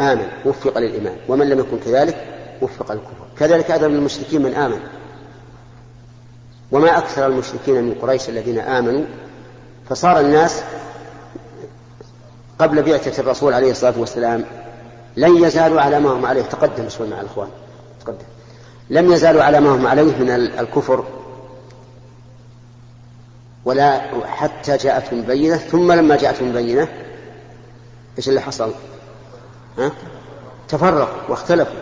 آمن 0.01 0.27
وفق 0.46 0.77
للإيمان. 0.77 1.15
ومن 1.27 1.50
لم 1.50 1.60
يكن 1.60 1.79
كذلك 1.86 2.25
وفق 2.62 2.91
للكفر 2.91 3.27
كذلك 3.39 3.72
أيضا 3.72 3.88
من 3.88 3.96
المشركين 3.96 4.41
من 4.41 4.53
آمن. 4.53 4.79
وما 6.72 6.98
أكثر 6.98 7.28
المشركين 7.28 7.84
من 7.84 7.96
قريش 8.02 8.30
الذين 8.30 8.60
آمنوا 8.60 9.06
فصار 9.90 10.20
الناس 10.20 10.62
قبل 12.60 12.84
بعثة 12.84 13.22
الرسول 13.22 13.54
عليه 13.54 13.72
الصلاة 13.72 13.94
والسلام 14.00 14.46
لن 15.18 15.44
يزالوا 15.44 15.82
على 15.82 16.00
ما 16.00 16.10
هم 16.10 16.26
عليه. 16.26 16.42
تقدم 16.42 16.90
شوي 16.90 17.08
مع 17.08 17.22
الإخوان. 17.22 17.50
تقدم. 18.02 18.26
لم 18.90 19.12
يزالوا 19.12 19.44
على 19.44 19.60
ما 19.60 19.70
هم 19.76 19.88
عليه 19.88 20.18
من 20.18 20.30
الكفر. 20.30 21.04
ولا 23.66 24.02
حتى 24.26 24.78
جاءتهم 24.78 25.22
بينة. 25.22 25.58
ثم 25.58 25.92
لما 25.92 26.16
جاءتهم 26.16 26.52
بينة 26.52 26.88
إيش 28.18 28.30
اللي 28.30 28.42
حصل؟ 28.42 28.72
ها؟ 29.78 29.92
تفرقوا 30.68 31.30
واختلفوا. 31.30 31.80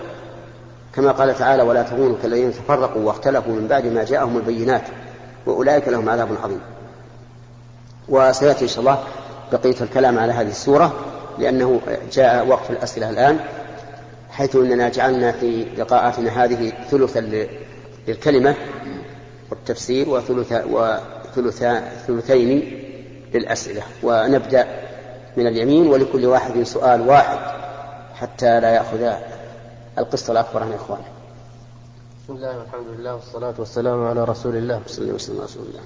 كما 0.95 1.11
قال 1.11 1.37
تعالى 1.37 1.63
ولا 1.63 1.83
تكونوا 1.83 2.15
كالذين 2.21 2.51
تفرقوا 2.51 3.01
واختلفوا 3.01 3.53
من 3.53 3.67
بعد 3.67 3.85
ما 3.85 4.03
جاءهم 4.03 4.37
البينات 4.37 4.83
وأولئك 5.45 5.87
لهم 5.87 6.09
عذاب 6.09 6.29
عظيم. 6.43 6.61
وسيأتي 8.09 8.63
إن 8.63 8.69
شاء 8.69 8.79
الله 8.79 9.03
بقية 9.51 9.75
الكلام 9.81 10.19
على 10.19 10.33
هذه 10.33 10.47
السورة 10.47 10.93
لأنه 11.39 11.81
جاء 12.11 12.47
وقت 12.47 12.69
الأسئلة 12.69 13.09
الآن 13.09 13.39
حيث 14.29 14.55
إننا 14.55 14.89
جعلنا 14.89 15.31
في 15.31 15.65
لقاءاتنا 15.77 16.43
هذه 16.43 16.73
ثلثا 16.91 17.47
للكلمة 18.07 18.55
والتفسير 19.51 20.09
وثلث 20.09 21.63
ثلثين 22.07 22.81
للأسئلة 23.33 23.81
ونبدأ 24.03 24.67
من 25.37 25.47
اليمين 25.47 25.87
ولكل 25.87 26.25
واحد 26.25 26.63
سؤال 26.63 27.01
واحد 27.01 27.37
حتى 28.15 28.59
لا 28.59 28.69
يأخذ 28.69 29.13
القسط 29.97 30.29
الأكبر 30.29 30.63
عن 30.63 30.73
إخوانه 30.73 31.05
بسم 32.23 32.33
الله 32.33 32.59
والحمد 32.59 32.87
لله 32.97 33.15
والصلاة 33.15 33.53
والسلام 33.59 34.07
على 34.07 34.23
رسول 34.23 34.55
الله. 34.55 34.81
صلى 34.87 35.03
الله 35.03 35.13
وسلم. 35.15 35.41
رسول 35.41 35.63
الله 35.65 35.81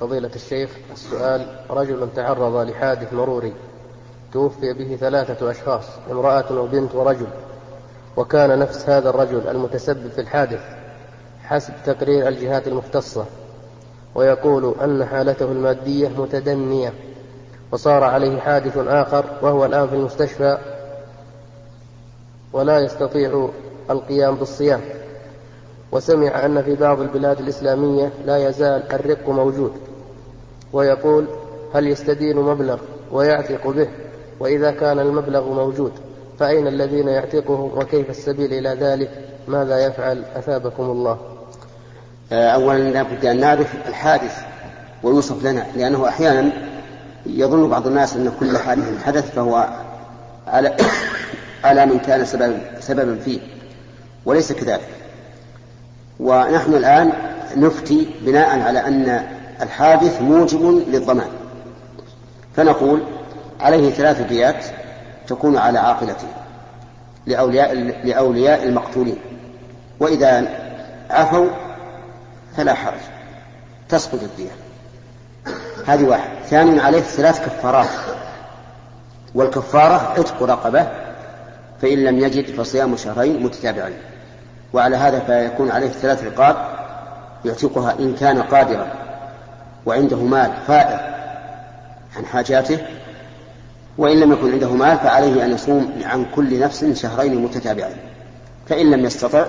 فضيلة 0.00 0.30
الشيخ 0.34 0.70
السؤال 0.92 1.46
رجل 1.70 2.08
تعرض 2.16 2.56
لحادث 2.56 3.12
مروري 3.12 3.52
توفي 4.32 4.72
به 4.72 4.96
ثلاثة 4.96 5.50
أشخاص 5.50 5.84
امرأة 6.10 6.52
وبنت 6.52 6.94
ورجل 6.94 7.26
وكان 8.16 8.58
نفس 8.58 8.88
هذا 8.88 9.10
الرجل 9.10 9.48
المتسبب 9.48 10.08
في 10.08 10.20
الحادث 10.20 10.60
حسب 11.42 11.74
تقرير 11.86 12.28
الجهات 12.28 12.68
المختصة 12.68 13.24
ويقول 14.14 14.74
أن 14.84 15.04
حالته 15.04 15.44
المادية 15.44 16.08
متدنية 16.08 16.92
وصار 17.72 18.04
عليه 18.04 18.40
حادث 18.40 18.78
آخر 18.78 19.24
وهو 19.42 19.64
الآن 19.64 19.88
في 19.88 19.94
المستشفى 19.94 20.58
ولا 22.52 22.78
يستطيع 22.78 23.48
القيام 23.90 24.34
بالصيام. 24.34 24.80
وسمع 25.92 26.44
أن 26.44 26.62
في 26.62 26.74
بعض 26.74 27.00
البلاد 27.00 27.40
الإسلامية 27.40 28.12
لا 28.26 28.48
يزال 28.48 28.92
الرق 28.92 29.28
موجود. 29.28 29.72
ويقول 30.72 31.26
هل 31.74 31.86
يستدين 31.86 32.36
مبلغ 32.36 32.78
ويعتق 33.12 33.66
به؟ 33.66 33.88
وإذا 34.40 34.70
كان 34.70 34.98
المبلغ 34.98 35.52
موجود 35.52 35.92
فأين 36.38 36.66
الذين 36.66 37.08
يعتقه؟ 37.08 37.70
وكيف 37.76 38.10
السبيل 38.10 38.52
إلى 38.52 38.68
ذلك؟ 38.68 39.10
ماذا 39.48 39.86
يفعل؟ 39.86 40.24
أثابكم 40.36 40.82
الله. 40.82 41.18
آه، 42.32 42.48
أولا 42.48 42.78
لابد 42.78 43.26
أن 43.26 43.40
نعرف 43.40 43.88
الحادث 43.88 44.38
ويوصف 45.02 45.44
لنا 45.44 45.66
لأنه 45.76 46.08
أحيانا 46.08 46.52
يظن 47.26 47.68
بعض 47.68 47.86
الناس 47.86 48.16
أن 48.16 48.32
كل 48.40 48.58
حادث 48.58 49.04
حدث 49.04 49.30
فهو 49.30 49.68
على 50.46 50.76
على 51.64 51.86
من 51.86 51.98
كان 51.98 52.24
سببا 52.24 52.60
سببا 52.80 53.18
فيه. 53.24 53.40
وليس 54.24 54.52
كذلك. 54.52 54.88
ونحن 56.20 56.74
الآن 56.74 57.12
نفتي 57.56 58.08
بناء 58.20 58.60
على 58.60 58.78
أن 58.78 59.26
الحادث 59.62 60.22
موجب 60.22 60.84
للضمان. 60.88 61.30
فنقول 62.56 63.02
عليه 63.60 63.90
ثلاث 63.90 64.20
ديات 64.20 64.64
تكون 65.28 65.56
على 65.56 65.78
عاقلته 65.78 66.28
لأولياء 67.26 67.74
لأولياء 68.04 68.64
المقتولين. 68.64 69.18
وإذا 70.00 70.48
عفوا 71.10 71.46
فلا 72.56 72.74
حرج. 72.74 73.00
تسقط 73.88 74.22
الدية. 74.22 74.50
هذه 75.86 76.04
واحد. 76.04 76.30
ثانيا 76.50 76.82
عليه 76.82 77.00
ثلاث 77.00 77.40
كفارات. 77.46 77.88
والكفارة 79.34 80.14
عتق 80.18 80.42
رقبة 80.42 80.86
فإن 81.82 82.04
لم 82.04 82.18
يجد 82.18 82.44
فصيام 82.44 82.96
شهرين 82.96 83.42
متتابعين. 83.42 83.96
وعلى 84.72 84.96
هذا 84.96 85.18
فيكون 85.20 85.70
عليه 85.70 85.88
ثلاث 85.88 86.24
رقاب 86.24 86.56
يعتقها 87.44 87.96
إن 88.00 88.14
كان 88.14 88.42
قادرا 88.42 88.92
وعنده 89.86 90.16
مال 90.16 90.52
فائض 90.66 91.00
عن 92.16 92.26
حاجاته 92.26 92.78
وإن 93.98 94.20
لم 94.20 94.32
يكن 94.32 94.52
عنده 94.52 94.70
مال 94.70 94.98
فعليه 94.98 95.44
أن 95.44 95.52
يصوم 95.52 95.92
عن 96.04 96.26
كل 96.34 96.60
نفس 96.60 96.84
شهرين 96.84 97.42
متتابعين. 97.42 97.96
فإن 98.68 98.90
لم 98.90 99.04
يستطع 99.04 99.44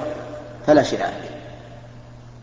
فلا 0.67 0.84
شيء 0.84 1.02
عليه 1.02 1.30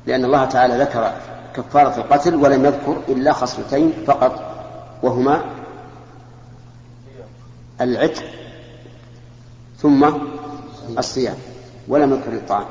لأن 0.07 0.24
الله 0.24 0.44
تعالى 0.44 0.79
ذكر 0.79 1.12
كفارة 1.57 1.96
القتل 1.96 2.35
ولم 2.35 2.64
يذكر 2.64 2.96
إلا 3.09 3.33
خصلتين 3.33 3.92
فقط 4.07 4.57
وهما 5.03 5.40
العتق 7.81 8.22
ثم 9.83 10.11
الصيام 10.99 11.37
ولم 11.88 12.12
يذكر 12.12 12.33
الطعام 12.33 12.66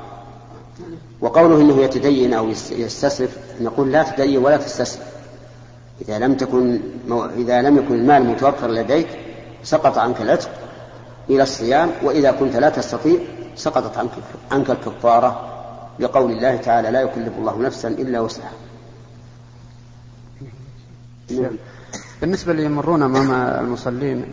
وقوله 1.22 1.62
إنه 1.62 1.82
يتدين 1.82 2.34
أو 2.34 2.50
يستسرف 2.72 3.38
نقول 3.62 3.92
لا 3.92 4.04
تدين 4.04 4.38
ولا 4.38 4.58
تستسرف. 4.58 5.10
إذا 6.02 6.20
لم 6.20 6.34
تكن 6.34 6.80
إذا 7.38 7.62
لم 7.62 7.78
يكن 7.78 7.96
المال 7.96 8.24
متوفر 8.24 8.68
لديك 8.68 9.08
سقط 9.64 9.98
عنك 9.98 10.22
العتق 10.22 10.50
إلى 11.30 11.44
الصيام 11.44 11.92
وإذا 12.04 12.32
كنت 12.32 12.56
لا 12.56 12.70
تستطيع 12.70 13.20
سقطت 13.56 13.98
عنك 13.98 14.12
عنك 14.52 14.70
الكفارة. 14.70 15.46
لقول 16.00 16.32
الله 16.32 16.56
تعالى 16.56 16.92
لا 16.92 17.02
يكلف 17.02 17.34
الله 17.38 17.58
نفسا 17.58 17.88
إلا 17.88 18.20
وسعها. 18.20 18.54
بالنسبة 22.22 22.52
اللي 22.52 22.66
يمرون 22.66 23.04
أمام 23.04 23.32
المصلين 23.66 24.26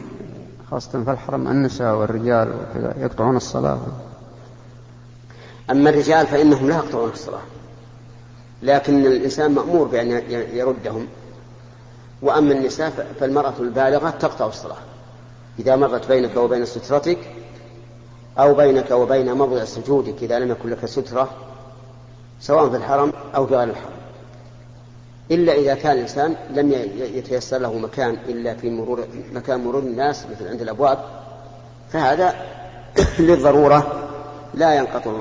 خاصة 0.70 1.04
في 1.04 1.10
الحرم 1.10 1.48
النساء 1.48 1.94
والرجال 1.94 2.48
وكذا 2.48 2.94
يقطعون 2.98 3.36
الصلاة. 3.36 3.78
أما 5.70 5.90
الرجال 5.90 6.26
فإنهم 6.26 6.68
لا 6.68 6.76
يقطعون 6.76 7.10
الصلاة. 7.10 7.42
لكن 8.62 9.06
الإنسان 9.06 9.54
مأمور 9.54 9.86
بأن 9.86 10.10
يردهم. 10.52 11.06
وأما 12.22 12.52
النساء 12.52 13.14
فالمرأة 13.20 13.54
البالغة 13.60 14.10
تقطع 14.10 14.46
الصلاة. 14.46 14.76
إذا 15.58 15.76
مرت 15.76 16.08
بينك 16.08 16.36
وبين 16.36 16.64
سترتك 16.64 17.18
أو 18.38 18.54
بينك 18.54 18.90
وبين 18.90 19.32
موضع 19.32 19.64
سجودك 19.64 20.22
إذا 20.22 20.38
لم 20.38 20.50
يكن 20.50 20.70
لك 20.70 20.86
سترة 20.86 21.30
سواء 22.40 22.70
في 22.70 22.76
الحرم 22.76 23.12
أو 23.34 23.46
في 23.46 23.56
غير 23.56 23.68
الحرم. 23.68 23.95
إلا 25.30 25.52
إذا 25.52 25.74
كان 25.74 25.92
الإنسان 25.92 26.36
لم 26.50 26.72
يتيسر 26.98 27.58
له 27.58 27.78
مكان 27.78 28.16
إلا 28.28 28.54
في 28.54 28.70
مرور 28.70 29.06
مكان 29.32 29.64
مرور 29.64 29.82
الناس 29.82 30.26
مثل 30.26 30.48
عند 30.48 30.62
الأبواب 30.62 30.98
فهذا 31.92 32.34
للضرورة 33.18 34.08
لا 34.54 34.74
ينقطع. 34.74 35.20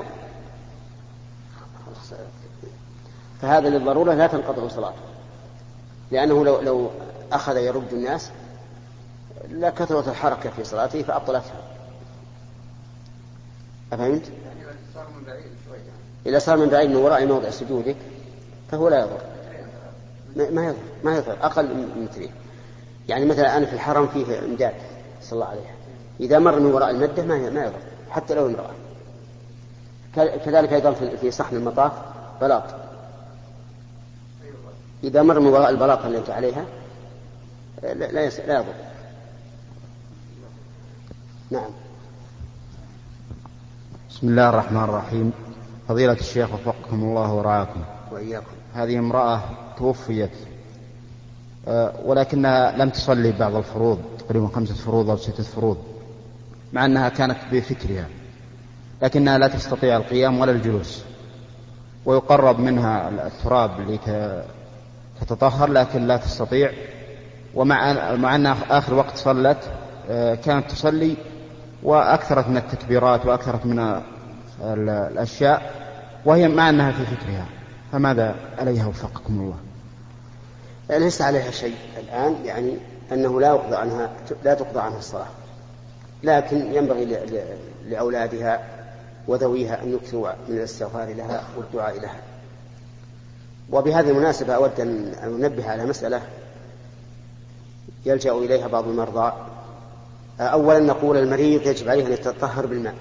فهذا 3.42 3.68
للضرورة 3.68 4.14
لا 4.14 4.26
تنقطع 4.26 4.68
صلاته. 4.68 5.00
لأنه 6.10 6.44
لو 6.44 6.60
لو 6.60 6.90
أخذ 7.32 7.56
يرد 7.56 7.92
الناس 7.92 8.30
لكثرت 9.50 10.08
الحركة 10.08 10.50
في 10.50 10.64
صلاته 10.64 11.02
فأبطلتها. 11.02 11.62
أفهمت؟ 13.92 14.22
إذا 16.26 16.38
صار 16.38 16.56
من 16.56 16.68
بعيد 16.68 16.90
من 16.90 16.96
وراء 16.96 17.26
موضع 17.26 17.50
سجودك 17.50 17.96
فهو 18.70 18.88
لا 18.88 19.00
يضر. 19.00 19.35
ما 20.36 20.66
يضر 20.66 20.76
ما 21.04 21.16
يضر 21.16 21.36
أقل 21.42 21.64
من 21.64 22.08
مترين 22.10 22.30
يعني 23.08 23.24
مثلا 23.24 23.56
أنا 23.56 23.66
في 23.66 23.72
الحرم 23.72 24.08
فيه 24.08 24.38
إمداد 24.38 24.74
صلى 25.22 25.32
الله 25.32 25.46
عليه 25.46 25.76
إذا 26.20 26.38
مر 26.38 26.60
من 26.60 26.66
وراء 26.66 26.90
المدة 26.90 27.22
ما 27.22 27.50
ما 27.50 27.64
يضر 27.64 27.78
حتى 28.10 28.34
لو 28.34 28.46
امرأة. 28.46 28.70
كذلك 30.44 30.72
أيضا 30.72 30.92
في 30.92 31.30
صحن 31.30 31.56
المطاف 31.56 31.92
بلاط. 32.40 32.62
إذا 35.04 35.22
مر 35.22 35.40
من 35.40 35.46
وراء 35.46 35.70
البلاطة 35.70 36.06
التي 36.06 36.32
عليها 36.32 36.64
لا 37.82 37.94
لا, 37.94 38.28
لا 38.28 38.58
يضر. 38.58 38.74
نعم. 41.50 41.70
بسم 44.10 44.28
الله 44.28 44.48
الرحمن 44.48 44.84
الرحيم. 44.84 45.32
فضيلة 45.88 46.12
الشيخ 46.12 46.54
وفقكم 46.54 47.02
الله 47.02 47.34
ورعاكم. 47.34 47.84
وإياكم. 48.12 48.54
هذه 48.74 48.98
امرأة 48.98 49.40
توفيت. 49.78 50.30
آه، 51.68 51.92
ولكنها 52.04 52.76
لم 52.76 52.90
تصلي 52.90 53.32
بعض 53.32 53.54
الفروض 53.54 53.98
تقريبا 54.18 54.48
خمسة 54.54 54.74
فروض 54.74 55.10
أو 55.10 55.16
ستة 55.16 55.42
فروض 55.42 55.76
مع 56.72 56.84
أنها 56.84 57.08
كانت 57.08 57.36
بفكرها 57.52 58.06
لكنها 59.02 59.38
لا 59.38 59.48
تستطيع 59.48 59.96
القيام 59.96 60.40
ولا 60.40 60.52
الجلوس. 60.52 61.04
ويقرب 62.04 62.60
منها 62.60 63.08
التراب 63.08 63.98
لتتطهر 65.20 65.70
لكن 65.70 66.06
لا 66.06 66.16
تستطيع. 66.16 66.72
ومع 67.54 67.94
مع 68.14 68.34
أنها 68.34 68.56
آخر 68.70 68.94
وقت 68.94 69.16
صلت 69.16 69.58
آه، 70.10 70.34
كانت 70.34 70.70
تصلي 70.70 71.16
وأكثرت 71.82 72.48
من 72.48 72.56
التكبيرات 72.56 73.26
وأكثرت 73.26 73.66
من 73.66 74.02
الأشياء 74.62 75.72
وهي 76.24 76.48
مع 76.48 76.68
أنها 76.68 76.92
في 76.92 77.04
فكرها. 77.04 77.46
فماذا 77.92 78.34
عليها 78.58 78.86
وفقكم 78.86 79.40
الله؟ 79.40 79.56
ليس 80.98 81.22
عليها 81.22 81.50
شيء 81.50 81.76
الآن 81.96 82.36
يعني 82.44 82.76
أنه 83.12 83.40
لا 83.40 83.48
يقضى 83.48 83.76
عنها 83.76 84.10
لا 84.44 84.54
تقضى 84.54 84.80
عنها 84.80 84.98
الصلاة. 84.98 85.26
لكن 86.22 86.74
ينبغي 86.74 87.18
لأولادها 87.88 88.62
وذويها 89.28 89.82
أن 89.82 89.94
يكثروا 89.94 90.28
من 90.48 90.56
الاستغفار 90.56 91.14
لها 91.14 91.44
والدعاء 91.56 92.00
لها. 92.00 92.20
وبهذه 93.70 94.10
المناسبة 94.10 94.54
أود 94.54 94.80
أن 94.80 95.14
أنبه 95.24 95.70
على 95.70 95.86
مسألة 95.86 96.22
يلجأ 98.06 98.32
إليها 98.32 98.66
بعض 98.66 98.88
المرضى. 98.88 99.32
أولا 100.40 100.78
نقول 100.78 101.16
المريض 101.16 101.66
يجب 101.66 101.88
عليه 101.88 102.06
أن 102.06 102.12
يتطهر 102.12 102.66
بالماء 102.66 102.94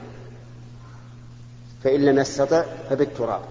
فإن 1.84 2.06
لم 2.06 2.19
يستطع 2.19 2.63
فبالتراب. 2.89 3.41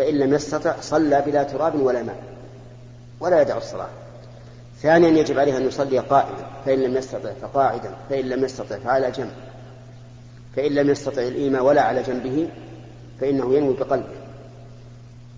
فإن 0.00 0.14
لم 0.14 0.34
يستطع 0.34 0.74
صلى 0.80 1.22
بلا 1.26 1.42
تراب 1.42 1.80
ولا 1.80 2.02
ماء 2.02 2.22
ولا 3.20 3.40
يدع 3.40 3.56
الصلاة. 3.56 3.88
ثانيا 4.82 5.08
يجب 5.08 5.38
عليه 5.38 5.56
أن 5.56 5.66
يصلي 5.66 5.98
قائما 5.98 6.46
فإن 6.66 6.78
لم 6.78 6.96
يستطع 6.96 7.30
فقاعدا 7.42 7.90
فإن 8.10 8.24
لم 8.24 8.44
يستطع 8.44 8.78
فعلى 8.78 9.10
جنب. 9.10 9.32
فإن 10.56 10.72
لم 10.72 10.90
يستطع 10.90 11.22
الإيماء 11.22 11.62
ولا 11.62 11.82
على 11.82 12.02
جنبه 12.02 12.48
فإنه 13.20 13.54
ينوي 13.54 13.74
بقلبه 13.74 14.14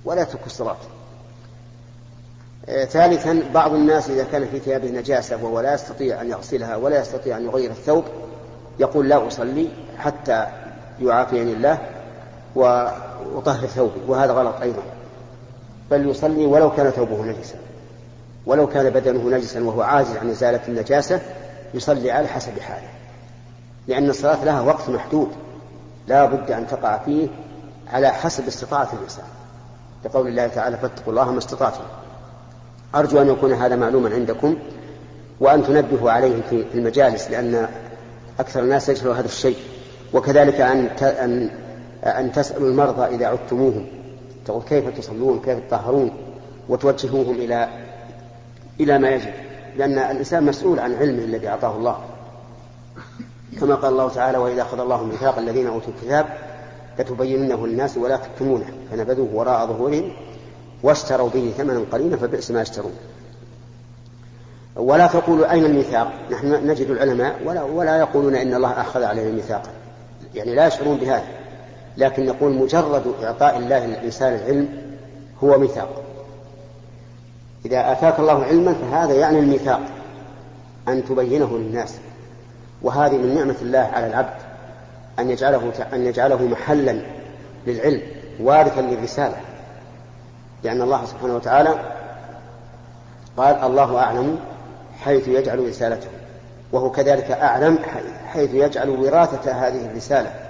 ولا 0.05 0.23
يترك 0.23 0.47
الصلاة. 0.47 0.77
آه، 2.69 2.85
ثالثا 2.85 3.43
بعض 3.55 3.75
الناس 3.75 4.11
إذا 4.11 4.25
كان 4.25 4.49
في 4.49 4.59
ثيابه 4.59 4.91
نجاسة 4.91 5.45
وهو 5.45 5.61
لا 5.61 5.75
يستطيع 5.75 6.21
أن 6.21 6.31
يغسلها 6.31 6.77
ولا 6.77 7.01
يستطيع 7.01 7.37
أن 7.37 7.45
يغير 7.45 7.71
الثوب 7.71 8.05
يقول 8.79 9.09
لا 9.09 9.27
أصلي 9.27 9.69
حتى 9.99 10.47
يعافيني 11.01 11.53
الله 11.53 11.79
وأطهر 13.35 13.67
ثوبي 13.67 14.01
وهذا 14.09 14.33
غلط 14.33 14.55
أيضا. 14.63 14.83
بل 15.91 16.09
يصلي 16.09 16.47
ولو 16.47 16.71
كان 16.71 16.91
ثوبه 16.91 17.25
نجسا. 17.25 17.57
ولو 18.47 18.67
كان 18.67 18.91
بدنه 18.91 19.37
نجسا 19.37 19.65
وهو 19.65 19.83
عاجز 19.83 20.17
عن 20.17 20.31
إزالة 20.31 20.61
النجاسة 20.69 21.21
يصلي 21.75 22.11
على 22.11 22.29
حسب 22.29 22.59
حاله. 22.61 22.89
لأن 23.89 24.11
الصلاة 24.11 24.45
لها 24.45 24.61
وقت 24.61 24.89
محدود. 24.89 25.29
لا 26.09 26.27
بد 26.27 26.51
أن 26.51 26.67
تقع 26.67 26.99
فيه 26.99 27.29
على 27.93 28.09
حسب 28.09 28.47
استطاعة 28.47 28.89
الإنسان. 28.93 29.25
لقول 30.05 30.29
الله 30.29 30.47
تعالى 30.47 30.77
فاتقوا 30.77 31.13
الله 31.13 31.33
ما 31.33 31.39
استطعتم. 31.39 31.85
أرجو 32.95 33.21
أن 33.21 33.29
يكون 33.29 33.53
هذا 33.53 33.77
معلوما 33.77 34.15
عندكم 34.15 34.57
وأن 35.41 35.65
تنبهوا 35.65 36.11
عليه 36.11 36.43
في 36.51 36.65
المجالس 36.75 37.31
لأن 37.31 37.69
أكثر 38.41 38.61
الناس 38.61 38.89
يجهلوا 38.89 39.15
هذا 39.15 39.27
الشيء. 39.27 39.57
وكذلك 40.13 40.61
أن 40.61 40.87
أن 41.03 41.51
أن 42.05 42.33
تسألوا 42.33 42.69
المرضى 42.69 43.15
إذا 43.15 43.27
عدتموهم. 43.27 43.87
تقول 44.47 44.63
كيف 44.63 44.99
تصلون؟ 44.99 45.41
كيف 45.45 45.59
تطهرون؟ 45.69 46.11
وتوجهوهم 46.69 47.35
إلى 47.35 47.69
إلى 48.81 48.99
ما 48.99 49.11
يجب. 49.11 49.33
لأن 49.77 49.99
الإنسان 49.99 50.45
مسؤول 50.45 50.79
عن 50.79 50.95
علمه 50.95 51.25
الذي 51.25 51.49
أعطاه 51.49 51.77
الله. 51.77 51.99
كما 53.61 53.75
قال 53.75 53.93
الله 53.93 54.09
تعالى 54.09 54.39
وإذا 54.39 54.63
أخذ 54.63 54.81
الله 54.81 55.05
ميثاق 55.05 55.39
الذين 55.39 55.67
أوتوا 55.67 55.93
الكتاب 55.99 56.27
لتبيننه 56.99 57.67
للناس 57.67 57.97
ولا 57.97 58.17
تكتمونه. 58.17 58.67
فنبذوه 58.91 59.29
وراء 59.35 59.67
ظهورهم 59.67 60.13
واشتروا 60.83 61.29
به 61.29 61.53
ثمنا 61.59 61.85
قليلا 61.93 62.17
فبئس 62.17 62.51
ما 62.51 62.63
يشترون. 62.63 62.93
ولا 64.77 65.07
تقولوا 65.07 65.53
أين 65.53 65.65
الميثاق؟ 65.65 66.13
نحن 66.31 66.67
نجد 66.67 66.91
العلماء 66.91 67.41
ولا, 67.47 67.63
ولا 67.63 67.99
يقولون 67.99 68.35
إن 68.35 68.55
الله 68.55 68.81
أخذ 68.81 69.03
علينا 69.03 69.31
ميثاقا 69.31 69.71
يعني 70.35 70.55
لا 70.55 70.67
يشعرون 70.67 70.97
بهذا. 70.97 71.42
لكن 71.97 72.27
نقول 72.27 72.53
مجرد 72.53 73.15
إعطاء 73.23 73.59
الله 73.59 73.87
للإنسان 73.87 74.35
العلم 74.35 74.69
هو 75.45 75.59
ميثاق. 75.59 76.03
إذا 77.67 77.93
آتاك 77.93 78.19
الله 78.19 78.45
علما 78.45 78.75
فهذا 78.75 79.15
يعني 79.15 79.39
الميثاق 79.39 79.81
أن 80.89 81.05
تبينه 81.05 81.59
للناس. 81.59 81.95
وهذه 82.83 83.17
من 83.17 83.35
نعمة 83.35 83.57
الله 83.63 83.79
على 83.79 84.07
العبد 84.07 84.37
أن 85.19 85.31
يجعله 85.31 85.73
أن 85.93 86.07
يجعله 86.07 86.43
محلا 86.43 87.03
للعلم 87.67 88.03
وارثا 88.41 88.81
للرسالة. 88.81 89.37
لأن 90.65 90.83
الله 90.83 91.05
سبحانه 91.05 91.37
وتعالى 91.37 91.75
قال 93.37 93.55
الله 93.55 93.99
أعلم 93.99 94.39
حيث 95.01 95.29
يجعل 95.29 95.69
رسالته. 95.69 96.09
وهو 96.73 96.91
كذلك 96.91 97.31
أعلم 97.31 97.79
حيث 98.27 98.55
يجعل 98.55 98.91
وراثة 98.91 99.53
هذه 99.53 99.87
الرسالة. 99.87 100.42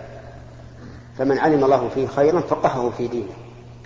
فمن 1.19 1.39
علم 1.39 1.65
الله 1.65 1.89
فيه 1.89 2.07
خيرا 2.07 2.41
فقهه 2.41 2.91
في 2.91 3.09
دينه. 3.09 3.33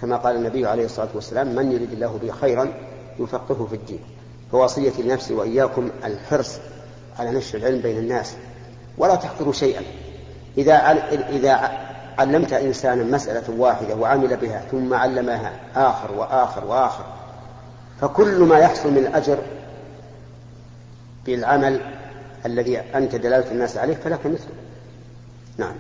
كما 0.01 0.17
قال 0.17 0.37
النبي 0.37 0.67
عليه 0.67 0.85
الصلاة 0.85 1.09
والسلام 1.15 1.55
من 1.55 1.73
يريد 1.73 1.93
الله 1.93 2.19
به 2.23 2.31
خيرا 2.31 2.73
يفقهه 3.19 3.67
في 3.67 3.75
الدين. 3.75 4.01
فوصيتي 4.53 5.03
لنفسي 5.03 5.35
وإياكم 5.35 5.91
الحرص 6.05 6.59
على 7.19 7.31
نشر 7.31 7.59
العلم 7.59 7.81
بين 7.81 7.99
الناس. 7.99 8.35
ولا 8.99 9.15
تحقروا 9.15 9.53
شيئا. 9.53 9.83
إذا 10.59 10.75
إذا 11.31 11.87
علمت 12.19 12.53
إنسانا 12.53 13.05
مسألة 13.05 13.61
واحدة 13.61 13.95
وعمل 13.95 14.37
بها 14.37 14.63
ثم 14.71 14.95
علمها 14.95 15.53
آخر 15.77 16.13
وآخر 16.13 16.65
وآخر 16.65 17.05
فكل 18.01 18.39
ما 18.41 18.59
يحصل 18.59 18.91
من 18.91 18.99
الأجر 18.99 19.39
بالعمل 21.27 21.81
الذي 22.47 22.79
أنت 22.79 23.15
دلالة 23.15 23.53
الناس 23.53 23.77
عليه 23.77 23.95
فلك 23.95 24.27
مثله. 24.27 24.55
نعم. 25.59 25.75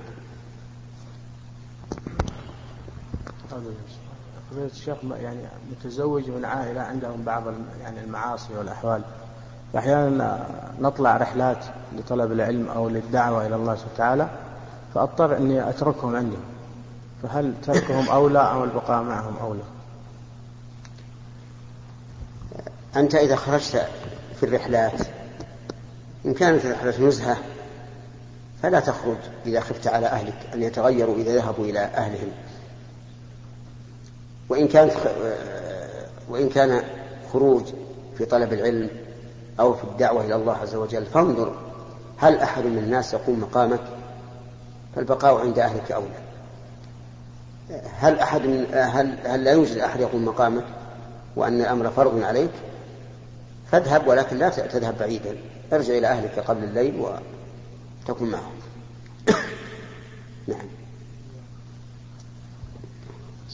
فضيلة 4.51 4.67
الشيخ 4.67 4.97
يعني 5.23 5.41
متزوج 5.71 6.31
من 6.31 6.45
عائلة 6.45 6.81
عندهم 6.81 7.23
بعض 7.23 7.43
يعني 7.83 8.01
المعاصي 8.01 8.55
والأحوال. 8.59 9.03
فأحيانا 9.73 10.47
نطلع 10.81 11.17
رحلات 11.17 11.65
لطلب 11.93 12.33
العلم 12.33 12.69
أو 12.69 12.89
للدعوة 12.89 13.47
إلى 13.47 13.57
الله 13.57 13.75
سبحانه 13.75 13.95
وتعالى 13.95 14.29
فأضطر 14.95 15.37
أني 15.37 15.69
أتركهم 15.71 16.17
عندي. 16.17 16.37
فهل 17.23 17.55
تركهم 17.63 18.09
أولى 18.09 18.39
أو 18.39 18.65
البقاء 18.65 19.03
معهم 19.03 19.37
أولى 19.37 19.63
أنت 22.97 23.15
إذا 23.15 23.37
خرجت 23.37 23.89
في 24.41 24.47
الرحلات 24.47 25.01
إن 26.27 26.35
كانت 26.35 26.65
الرحلة 26.65 27.07
نزهة 27.07 27.37
فلا 28.63 28.81
تخرج 28.81 29.17
إذا 29.47 29.61
خفت 29.61 29.87
على 29.87 30.07
أهلك 30.07 30.35
أن 30.55 30.63
يتغيروا 30.63 31.17
إذا 31.17 31.37
ذهبوا 31.37 31.65
إلى 31.65 31.79
أهلهم. 31.79 32.31
وإن 34.49 34.69
كانت 34.69 34.93
وإن 36.29 36.49
كان 36.49 36.83
خروج 37.33 37.63
في 38.19 38.25
طلب 38.25 38.53
العلم 38.53 38.91
أو 39.61 39.75
في 39.75 39.85
الدعوة 39.85 40.25
إلى 40.25 40.35
الله 40.35 40.53
عز 40.53 40.75
وجل 40.75 41.07
فانظر 41.07 41.55
هل 42.19 42.39
أحد 42.39 42.65
من 42.65 42.79
الناس 42.79 43.15
يقوم 43.15 43.41
مقامك؟ 43.41 43.81
فالبقاء 44.97 45.41
عند 45.41 45.59
أهلك 45.59 45.93
أولى. 45.93 46.27
هل 47.99 48.19
أحد 48.19 48.41
من 48.41 48.67
هل, 48.75 49.19
هل 49.25 49.45
لا 49.45 49.53
يوجد 49.53 49.79
أحد 49.79 50.01
يقوم 50.01 50.25
مقامك 50.25 50.65
وأن 51.37 51.61
الأمر 51.61 51.91
فرض 51.91 52.23
عليك؟ 52.23 52.51
فاذهب 53.73 54.07
ولكن 54.09 54.37
لا 54.37 54.49
تذهب 54.49 54.99
بعيدا. 54.99 55.37
ارجع 55.73 55.99
إلى 55.99 56.07
أهلك 56.07 56.39
قبل 56.39 56.65
الليل 56.65 57.01
وتكن 58.09 58.27
معهم. 58.27 58.53
نعم. 60.49 60.86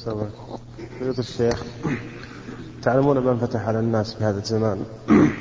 فضيلة 0.05 1.19
الشيخ. 1.19 1.63
تعلمون 2.83 3.19
ما 3.19 3.31
انفتح 3.31 3.69
على 3.69 3.79
الناس 3.79 4.15
في 4.15 4.25
هذا 4.25 4.39
الزمان. 4.39 4.85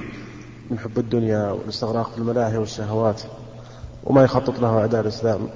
من 0.70 0.80
حب 0.80 1.00
الدنيا 1.00 1.52
والاستغراق 1.52 2.12
في 2.12 2.18
الملاهي 2.18 2.58
والشهوات 2.58 3.22
وما 4.04 4.24
يخطط 4.24 4.60
له 4.60 4.80
أعداء 4.80 5.02
الإسلام. 5.02 5.50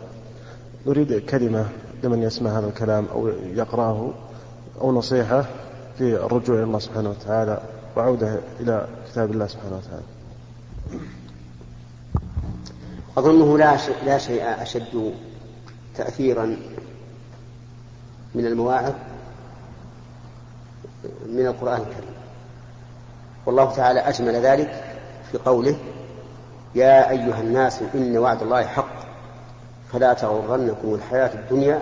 نريد 0.88 1.18
كلمة 1.18 1.66
لمن 2.04 2.24
يسمع 2.24 2.60
هذا 2.60 2.68
الكلام 2.68 3.06
أو 3.06 3.28
يقرأه 3.54 4.14
أو 4.82 4.92
نصيحة 4.92 5.46
في 5.98 6.16
الرجوع 6.16 6.56
إلى 6.56 6.64
الله 6.64 6.80
سبحانه 6.80 7.10
وتعالى 7.10 7.62
وعودة 7.98 8.40
إلى 8.60 8.88
كتاب 9.12 9.32
الله 9.32 9.48
سبحانه 9.48 9.76
وتعالى. 9.78 10.06
أظنه 13.18 13.58
لا 13.58 13.78
شيء, 13.78 13.96
لا 14.06 14.18
شيء 14.18 14.62
أشد 14.62 15.14
تأثيرا 15.96 16.58
من 18.36 18.46
المواعظ 18.46 18.94
من 21.28 21.48
القرآن 21.48 21.82
الكريم. 21.82 22.16
والله 23.46 23.72
تعالى 23.76 24.00
أجمل 24.00 24.36
ذلك 24.36 24.84
في 25.32 25.38
قوله 25.38 25.76
يا 26.76 27.10
أيها 27.10 27.42
الناس 27.42 27.82
إن 27.96 28.18
وعد 28.18 28.42
الله 28.42 28.66
حق 28.66 28.96
فلا 29.94 30.14
تغرنكم 30.14 30.94
الحياة 30.94 31.34
الدنيا 31.34 31.82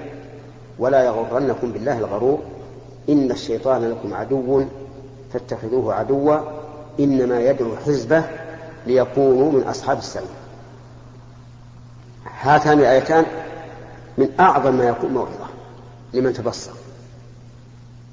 ولا 0.80 1.04
يغرنكم 1.04 1.72
بالله 1.72 1.98
الغرور. 1.98 2.40
إن 3.10 3.32
الشيطان 3.32 3.90
لكم 3.90 4.14
عدو 4.14 4.66
فاتخذوه 5.34 5.94
عدوا. 5.94 6.38
إنما 7.00 7.40
يدعو 7.40 7.76
حزبه 7.86 8.24
ليكونوا 8.86 9.52
من 9.52 9.64
أصحاب 9.64 9.98
السعير 9.98 10.28
هاتان 12.42 12.80
الآيتان 12.80 13.26
من 14.18 14.30
أعظم 14.40 14.76
ما 14.76 14.84
يكون 14.84 15.14
موعظة. 15.14 15.43
لمن 16.14 16.34
تبصر. 16.34 16.72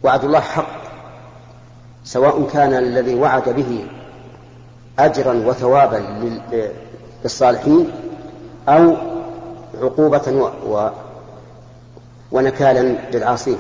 وعد 0.03 0.25
الله 0.25 0.41
حق 0.41 0.81
سواء 2.05 2.49
كان 2.53 2.75
الذي 2.75 3.15
وعد 3.15 3.49
به 3.49 3.87
أجرا 4.99 5.33
وثوابا 5.47 6.03
للصالحين 7.25 7.91
أو 8.69 8.97
عقوبة 9.83 10.23
و... 10.29 10.75
و... 10.75 10.91
ونكالا 12.33 13.11
للعاصين. 13.13 13.59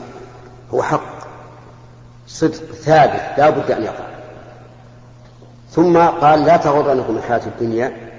هو 0.75 0.83
حق 0.83 1.21
صدق 2.27 2.73
ثابت 2.73 3.39
لا 3.39 3.51
بد 3.51 3.71
أن 3.71 3.83
يقع. 3.83 4.11
ثم 5.71 5.99
قال 5.99 6.45
لا 6.45 6.57
تغرنكم 6.57 7.17
الحياة 7.17 7.47
الدنيا 7.47 8.11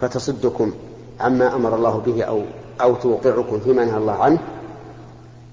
فتصدكم 0.00 0.72
عما 1.20 1.54
أمر 1.54 1.74
الله 1.74 1.98
به 2.06 2.22
أو 2.24 2.42
أو 2.80 2.94
توقعكم 2.94 3.60
فيما 3.60 3.84
نهى 3.84 3.96
الله 3.96 4.22
عنه. 4.22 4.38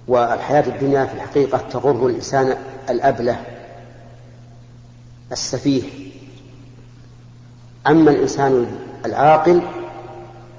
والحياة 0.08 0.68
الدنيا 0.68 1.06
في 1.06 1.14
الحقيقة 1.14 1.58
تغر 1.58 2.08
الإنسان 2.08 2.58
الأبلة 2.90 3.42
السفيه. 5.32 5.84
أما 7.88 8.12
الإنسان 8.12 8.68
العاقل 9.06 9.62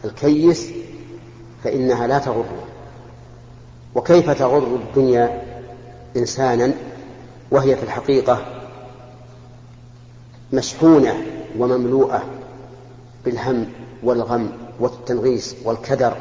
الكيس 0.04 0.70
فإنها 1.64 2.06
لا 2.06 2.18
تغر 2.18 2.44
وكيف 3.94 4.30
تغر 4.30 4.76
الدنيا 4.76 5.42
إنسانا 6.16 6.72
وهي 7.50 7.76
في 7.76 7.82
الحقيقة 7.82 8.46
مشحونة 10.52 11.14
ومملوءة 11.58 12.24
بالهم 13.24 13.66
والغم 14.02 14.52
والتنغيص 14.80 15.54
والكدر؟ 15.64 16.16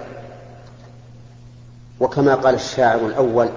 وكما 2.00 2.36
قال 2.36 2.56
الشاعر 2.56 3.00
الأول 3.06 3.50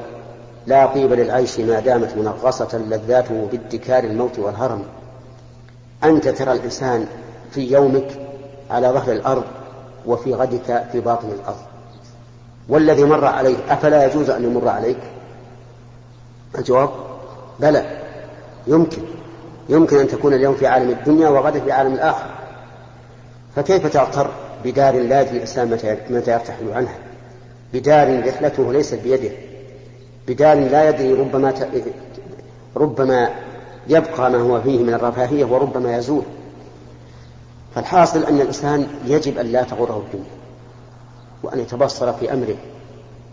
لا 0.67 0.87
طيب 0.87 1.13
للعيش 1.13 1.61
ما 1.61 1.81
دامت 1.81 2.17
منغصة 2.17 2.79
لذاته 2.79 3.49
بادكار 3.53 4.05
الموت 4.05 4.39
والهرم. 4.39 4.83
أنت 6.05 6.29
ترى 6.29 6.53
الإنسان 6.53 7.07
في 7.51 7.73
يومك 7.73 8.09
على 8.71 8.89
ظهر 8.89 9.13
الأرض 9.13 9.45
وفي 10.07 10.35
غدك 10.35 10.85
في 10.93 11.01
باطن 11.01 11.29
الأرض. 11.29 11.63
والذي 12.69 13.05
مر 13.05 13.25
عليه 13.25 13.57
أفلا 13.69 14.05
يجوز 14.07 14.31
أن 14.31 14.45
يمر 14.45 14.69
عليك؟ 14.69 15.01
الجواب 16.59 16.91
بلى 17.61 17.99
يمكن. 18.67 19.03
يمكن 19.69 19.99
أن 19.99 20.09
تكون 20.09 20.35
اليوم 20.35 20.55
في 20.55 20.67
عالم 20.67 20.91
الدنيا 20.91 21.29
وغدا 21.29 21.61
في 21.61 21.73
عالم 21.73 21.95
الآخر. 21.95 22.27
فكيف 23.57 23.87
تغتر 23.87 24.31
بدار 24.65 24.95
لا 24.95 25.21
يدري 25.21 25.37
الإنسان 25.37 25.71
متى 26.11 26.33
يرتحل 26.33 26.73
عنها؟ 26.73 27.10
بدار 27.75 28.29
رحلته 28.29 28.73
ليست 28.73 28.95
بيده. 28.95 29.31
بدار 30.29 30.57
لا 30.57 30.89
يدري 30.89 31.13
ربما 31.13 31.51
ت... 31.51 31.69
ربما 32.77 33.29
يبقى 33.89 34.31
ما 34.31 34.39
هو 34.39 34.61
فيه 34.61 34.79
من 34.83 34.95
الرفاهية 34.95 35.45
وربما 35.45 35.97
يزول. 35.97 36.23
فالحاصل 37.75 38.25
أن 38.25 38.41
الإنسان 38.41 38.87
يجب 39.07 39.39
أن 39.39 39.47
لا 39.47 39.63
تغره 39.63 40.03
الدنيا 40.07 40.31
وأن 41.43 41.59
يتبصر 41.59 42.13
في 42.13 42.33
أمره 42.33 42.57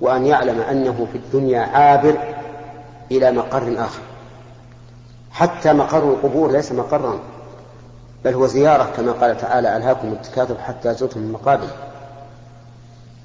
وأن 0.02 0.26
يعلم 0.26 0.62
أنه 0.62 1.08
في 1.12 1.18
الدنيا 1.18 1.60
عابر 1.62 2.18
إلى 3.12 3.32
مقر 3.32 3.76
آخر. 3.78 4.02
حتى 5.32 5.74
مقر 5.74 6.04
القبور 6.04 6.52
ليس 6.52 6.72
مقرا 6.72 7.20
بل 8.26 8.34
هو 8.34 8.48
زيارة 8.48 8.92
كما 8.98 9.12
قال 9.12 9.38
تعالى 9.38 9.78
ألهاكم 9.78 10.08
التكاثر 10.08 10.58
حتى 10.58 10.94
زرتم 10.94 11.20
المقابر. 11.20 11.68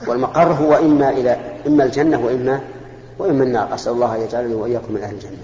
والمقر 0.08 0.52
هو 0.52 0.74
إما 0.74 1.10
إلى 1.10 1.36
إما 1.66 1.84
الجنة 1.84 2.20
وإما 2.26 2.60
وإما 3.18 3.44
النار. 3.44 3.74
أسأل 3.74 3.92
الله 3.92 4.16
أن 4.16 4.20
يجعلني 4.20 4.54
وإياكم 4.54 4.92
من 4.94 5.02
أهل 5.02 5.14
الجنة. 5.14 5.38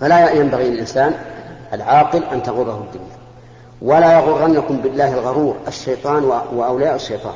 فلا 0.00 0.30
ينبغي 0.30 0.70
للإنسان 0.70 1.14
العاقل 1.72 2.24
أن 2.24 2.42
تغره 2.42 2.84
الدنيا. 2.86 3.16
ولا 3.82 4.18
يغرنكم 4.18 4.76
بالله 4.76 5.14
الغرور 5.14 5.56
الشيطان 5.68 6.24
وأولياء 6.54 6.94
الشيطان. 6.94 7.34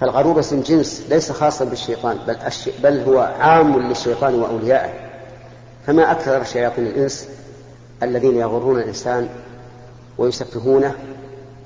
فالغرور 0.00 0.40
اسم 0.40 0.60
جنس 0.60 1.06
ليس 1.10 1.32
خاصا 1.32 1.64
بالشيطان 1.64 2.18
بل, 2.26 2.36
الشي... 2.46 2.70
بل 2.82 3.00
هو 3.00 3.34
عام 3.40 3.78
للشيطان 3.78 4.34
وأوليائه. 4.34 4.90
فما 5.86 6.12
أكثر 6.12 6.44
شياطين 6.44 6.86
الإنس 6.86 7.28
الذين 8.02 8.36
يغرون 8.36 8.78
الإنسان 8.78 9.28
ويسفهونه 10.18 10.94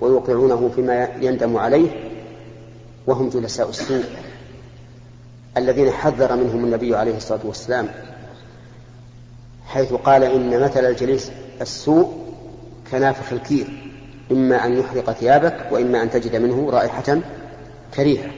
ويوقعونه 0.01 0.71
فيما 0.77 1.09
يندم 1.21 1.57
عليه 1.57 2.08
وهم 3.09 3.29
جلساء 3.29 3.69
السوء 3.69 4.05
الذين 5.57 5.91
حذر 5.91 6.37
منهم 6.37 6.65
النبي 6.65 6.97
عليه 6.97 7.17
الصلاة 7.17 7.41
والسلام 7.45 7.89
حيث 9.67 9.93
قال 9.93 10.25
إن 10.25 10.61
مثل 10.61 10.85
الجليس 10.85 11.31
السوء 11.61 12.13
كنافخ 12.91 13.33
الكير 13.33 13.95
إما 14.31 14.67
أن 14.67 14.79
يحرق 14.79 15.13
ثيابك 15.13 15.57
وإما 15.71 16.03
أن 16.03 16.11
تجد 16.11 16.37
منه 16.37 16.71
رائحة 16.71 17.21
كريهة. 17.95 18.31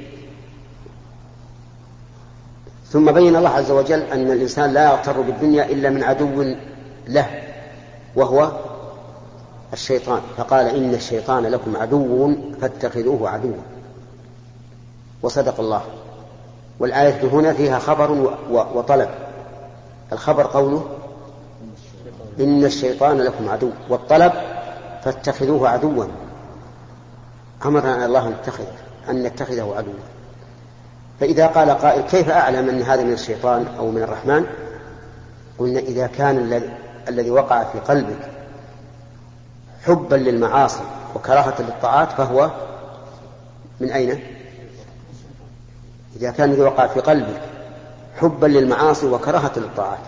ثم 2.91 3.13
بين 3.13 3.37
الله 3.37 3.49
عز 3.49 3.71
وجل 3.71 4.01
أن 4.01 4.31
الإنسان 4.31 4.73
لا 4.73 4.85
يغتر 4.85 5.21
بالدنيا 5.21 5.65
إلا 5.65 5.91
من 5.91 6.03
عدو 6.03 6.55
له 7.09 7.43
وهو 8.17 8.53
الشيطان. 9.73 10.21
فقال 10.37 10.67
إن 10.67 10.95
الشيطان 10.95 11.47
لكم 11.47 11.77
عدو 11.77 12.35
فاتخذوه 12.61 13.31
عدوا. 13.31 13.80
وصدق 15.23 15.61
الله. 15.61 15.83
والآية 16.79 17.25
هنا 17.25 17.53
فيها 17.53 17.79
خبر 17.79 18.11
وطلب. 18.51 19.09
الخبر 20.13 20.47
قوله 20.47 20.87
إن 22.41 22.65
الشيطان 22.65 23.19
لكم 23.19 23.49
عدو 23.49 23.71
والطلب 23.89 24.33
فاتخذوه 25.05 25.69
عدوا. 25.69 26.05
أمرنا 27.65 28.07
الله 28.07 28.27
أن 28.27 28.35
نتخذ 28.43 28.65
أن 29.09 29.23
نتخذه 29.23 29.75
عدوا. 29.77 29.93
فإذا 31.21 31.47
قال 31.47 31.71
قائل 31.71 32.03
كيف 32.03 32.31
أعلم 32.31 32.69
أن 32.69 32.83
هذا 32.83 33.03
من 33.03 33.13
الشيطان 33.13 33.67
أو 33.79 33.91
من 33.91 34.03
الرحمن؟ 34.03 34.47
قلنا 35.59 35.81
إذا 35.81 36.07
كان 36.07 36.63
الذي 37.09 37.31
وقع 37.31 37.65
في 37.65 37.79
قلبك 37.79 38.31
حبا 39.85 40.17
للمعاصي 40.17 40.83
وكراهة 41.15 41.55
للطاعات 41.59 42.13
فهو 42.13 42.51
من 43.81 43.91
أين؟ 43.91 44.40
إذا 46.17 46.31
كان 46.31 46.51
الذي 46.51 46.63
وقع 46.63 46.87
في 46.87 47.01
قلبك 47.01 47.41
حبا 48.21 48.47
للمعاصي 48.47 49.07
وكراهة 49.07 49.53
للطاعات 49.57 49.99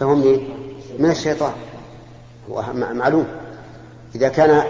فهو 0.00 0.14
من 0.14 0.38
من 0.98 1.10
الشيطان. 1.10 1.52
هو 2.50 2.64
معلوم. 2.72 3.26
إذا 4.14 4.28
كان 4.28 4.62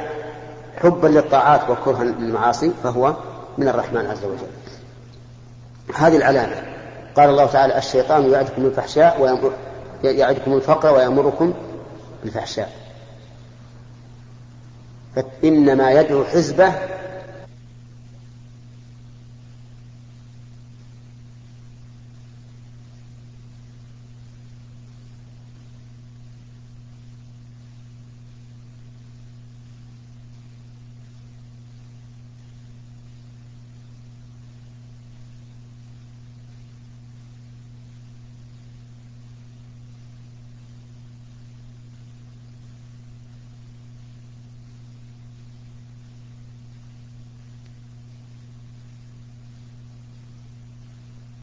حبا 0.76 1.08
للطاعات 1.08 1.70
وكرها 1.70 2.04
للمعاصي 2.04 2.70
فهو 2.82 3.14
من 3.58 3.68
الرحمن 3.68 4.06
عز 4.06 4.24
وجل. 4.24 4.50
هذه 5.94 6.16
العلامة. 6.16 6.62
قال 7.16 7.30
الله 7.30 7.46
تعالى 7.46 7.78
الشيطان 7.78 8.30
يعدكم 8.30 8.66
الفحشاء 8.66 9.44
يعدكم 10.04 10.52
الفقر 10.52 10.94
ويأمركم 10.94 11.54
بالفحشاء. 12.22 12.72
فإنما 15.16 15.90
يدعو 15.90 16.24
حزبه 16.24 16.72